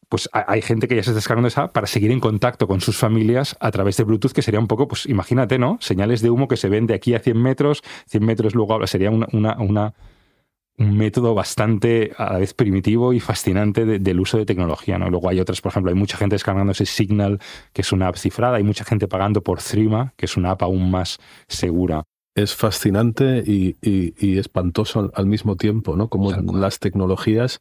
pues 0.09 0.29
hay 0.33 0.63
gente 0.63 0.89
que 0.89 0.97
ya 0.97 1.03
se 1.03 1.11
está 1.11 1.17
descargando 1.17 1.49
esa 1.49 1.73
para 1.73 1.87
seguir 1.87 2.11
en 2.11 2.21
contacto 2.21 2.67
con 2.67 2.81
sus 2.81 2.97
familias 2.97 3.57
a 3.61 3.71
través 3.71 3.99
de 3.99 4.05
Bluetooth, 4.05 4.33
que 4.33 4.41
sería 4.41 4.59
un 4.59 4.67
poco, 4.67 4.89
pues 4.89 5.05
imagínate, 5.05 5.59
¿no? 5.59 5.77
Señales 5.81 6.23
de 6.23 6.31
humo 6.31 6.49
que 6.49 6.57
se 6.57 6.71
ven 6.71 6.87
de 6.87 6.95
aquí 6.95 7.15
a 7.15 7.21
100 7.21 7.41
metros, 7.41 7.83
100 8.07 8.25
metros 8.25 8.55
luego 8.55 8.87
sería 8.87 9.11
una, 9.11 9.27
una, 9.59 9.95
un 10.79 10.97
método 10.97 11.35
bastante 11.35 12.13
a 12.17 12.33
la 12.33 12.39
vez 12.39 12.55
primitivo 12.55 13.13
y 13.13 13.21
fascinante 13.21 13.85
del 13.85 14.21
uso 14.21 14.39
de 14.39 14.47
tecnología, 14.47 14.99
¿no? 14.99 15.11
Luego 15.11 15.29
hay 15.29 15.41
otras, 15.41 15.61
por 15.61 15.73
ejemplo, 15.73 15.91
hay 15.91 15.99
mucha 15.99 16.17
gente 16.17 16.37
descargándose 16.37 16.87
Signal, 16.87 17.39
que 17.75 17.83
es 17.83 17.93
una 17.93 18.09
app 18.09 18.17
cifrada, 18.17 18.57
hay 18.57 18.65
mucha 18.65 18.85
gente 18.85 19.09
pagando 19.09 19.43
por 19.43 19.61
Threema, 19.61 20.15
que 20.17 20.25
es 20.25 20.39
una 20.39 20.53
app 20.53 20.63
aún 20.63 20.91
más 20.91 21.19
segura 21.49 22.05
es 22.35 22.55
fascinante 22.55 23.43
y, 23.45 24.39
espantoso 24.39 25.11
al, 25.13 25.27
mismo 25.27 25.57
tiempo, 25.57 25.97
¿no? 25.97 26.09
Como 26.09 26.31
las 26.31 26.79
tecnologías 26.79 27.61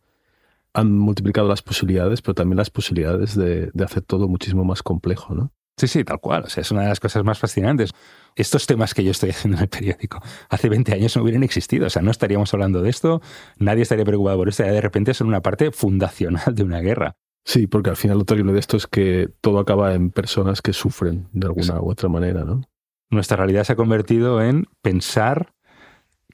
han 0.78 0.96
multiplicado 0.96 1.48
las 1.48 1.64
posibilidades, 1.64 2.22
pero 2.22 2.36
también 2.36 2.58
las 2.58 2.70
posibilidades 2.70 3.36
de, 3.36 3.72
hacer 3.84 4.04
todo 4.04 4.28
muchísimo 4.28 4.64
más 4.64 4.84
complejo, 4.84 5.34
¿no? 5.34 5.52
Sí, 5.76 5.88
sí, 5.88 6.04
tal 6.04 6.20
cual. 6.20 6.44
O 6.44 6.50
sea, 6.50 6.62
es 6.62 6.70
una 6.70 6.84
de 6.84 6.90
las 6.90 7.00
cosas 7.00 7.24
más 7.24 7.40
fascinantes. 7.40 7.92
Estos 8.36 8.68
temas 8.68 8.94
que 8.94 9.04
yo 9.04 9.10
estoy 9.10 9.32
haciendo 9.32 9.58
en 9.58 9.64
el 9.64 9.70
periódico 9.70 10.22
hace 10.50 10.70
20 10.70 10.94
años 10.94 11.16
no 11.16 11.24
hubieran 11.24 11.44
existido. 11.44 11.88
O 11.88 11.90
sea, 11.90 12.04
no 12.04 12.12
estaríamos 12.12 12.54
hablando 12.54 12.82
de 12.84 12.90
esto, 12.92 13.22
nadie 13.58 13.82
estaría 13.82 14.06
preocupado 14.06 14.38
por 14.38 14.50
esto. 14.50 14.64
Y 14.64 14.70
de 14.70 14.82
repente 14.82 15.16
son 15.16 15.28
una 15.28 15.42
parte 15.42 15.72
fundacional 15.72 16.54
de 16.54 16.64
una 16.64 16.80
guerra. 16.80 17.16
Sí, 17.44 17.66
porque 17.66 17.90
al 17.90 17.98
final 17.98 18.20
lo 18.20 18.26
terrible 18.26 18.54
de 18.54 18.60
esto 18.60 18.78
es 18.78 18.86
que 18.86 19.30
todo 19.42 19.60
acaba 19.60 19.96
en 19.96 20.12
personas 20.12 20.62
que 20.62 20.74
sufren 20.74 21.28
de 21.32 21.48
alguna 21.48 21.82
u 21.82 21.90
otra 21.90 22.10
manera, 22.10 22.44
¿no? 22.44 22.62
nuestra 23.10 23.38
realidad 23.38 23.64
se 23.64 23.74
ha 23.74 23.78
convertido 23.78 24.42
en 24.42 24.66
pensar 24.82 25.54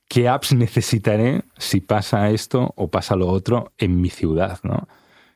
qué 0.08 0.28
apps 0.28 0.54
necesitaré 0.54 1.44
si 1.58 1.82
pasa 1.82 2.30
esto 2.30 2.74
o 2.76 2.90
pasa 2.90 3.16
lo 3.16 3.28
otro 3.28 3.74
en 3.78 4.00
mi 4.00 4.10
ciudad, 4.10 4.60
¿no? 4.64 4.88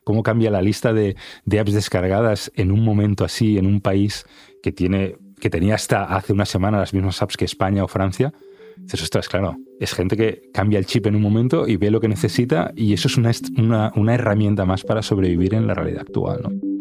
Cómo 0.03 0.23
cambia 0.23 0.49
la 0.51 0.61
lista 0.61 0.93
de, 0.93 1.15
apps 1.59 1.73
descargadas 1.73 2.51
en 2.55 2.71
un 2.71 2.83
momento 2.83 3.25
así, 3.25 3.57
en 3.57 3.65
un 3.65 3.81
país 3.81 4.25
que, 4.63 4.71
tiene, 4.71 5.17
que 5.39 5.49
tenía 5.49 5.75
hasta 5.75 6.03
hace 6.03 6.31
una 6.31 6.45
semana 6.45 6.79
las 6.79 6.93
mismas 6.93 7.21
apps 7.21 7.35
que 7.35 7.45
España 7.45 7.83
o 7.83 7.87
Francia. 7.87 8.33
Dices, 8.77 9.01
ostras, 9.01 9.27
claro, 9.27 9.57
es 9.79 9.93
gente 9.93 10.15
que 10.15 10.49
cambia 10.53 10.79
el 10.79 10.85
chip 10.85 11.07
en 11.07 11.15
un 11.15 11.21
momento 11.21 11.67
y 11.67 11.75
ve 11.77 11.91
lo 11.91 11.99
que 11.99 12.07
necesita 12.07 12.71
y 12.75 12.93
eso 12.93 13.07
es 13.07 13.17
una, 13.17 13.91
una, 13.95 14.13
herramienta 14.13 14.65
más 14.65 14.83
para 14.83 15.01
sobrevivir 15.01 15.55
en 15.55 15.67
la 15.67 15.73
realidad 15.73 16.01
actual, 16.01 16.41
¿no? 16.43 16.76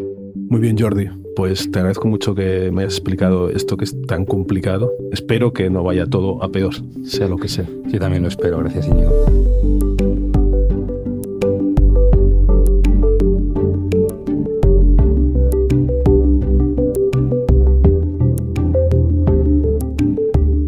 Muy 0.49 0.61
bien, 0.61 0.77
Jordi. 0.79 1.09
Pues 1.35 1.71
te 1.73 1.81
agradezco 1.81 2.07
mucho 2.07 2.35
que 2.35 2.71
me 2.73 2.83
hayas 2.83 2.95
explicado 2.95 3.51
esto 3.51 3.77
que 3.77 3.85
es 3.85 4.01
tan 4.03 4.25
complicado. 4.25 4.93
Espero 5.11 5.53
que 5.53 5.69
no 5.71 5.83
vaya 5.83 6.07
todo 6.07 6.43
a 6.43 6.51
peor, 6.51 6.73
sea 7.05 7.27
lo 7.27 7.37
que 7.37 7.49
sea. 7.49 7.67
Yo 7.89 7.99
también 7.99 8.23
lo 8.23 8.29
espero. 8.29 8.59
Gracias, 8.59 8.87
Íñigo. 8.87 9.11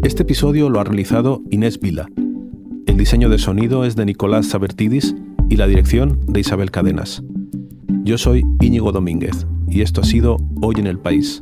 Este 0.03 0.23
episodio 0.23 0.69
lo 0.69 0.81
ha 0.81 0.83
realizado 0.83 1.41
Inés 1.49 1.79
Vila. 1.79 2.09
El 2.85 2.97
diseño 2.97 3.29
de 3.29 3.37
sonido 3.37 3.85
es 3.85 3.95
de 3.95 4.05
Nicolás 4.05 4.47
Sabertidis 4.47 5.15
y 5.49 5.55
la 5.55 5.67
dirección 5.67 6.19
de 6.27 6.41
Isabel 6.41 6.69
Cadenas. 6.69 7.23
Yo 8.03 8.17
soy 8.17 8.43
Íñigo 8.59 8.91
Domínguez 8.91 9.47
y 9.69 9.81
esto 9.81 10.01
ha 10.01 10.03
sido 10.03 10.37
Hoy 10.61 10.75
en 10.77 10.87
el 10.87 10.99
País. 10.99 11.41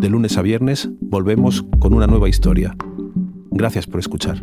De 0.00 0.08
lunes 0.08 0.36
a 0.36 0.42
viernes 0.42 0.90
volvemos 1.00 1.64
con 1.78 1.94
una 1.94 2.06
nueva 2.06 2.28
historia. 2.28 2.76
Gracias 3.50 3.86
por 3.86 4.00
escuchar. 4.00 4.42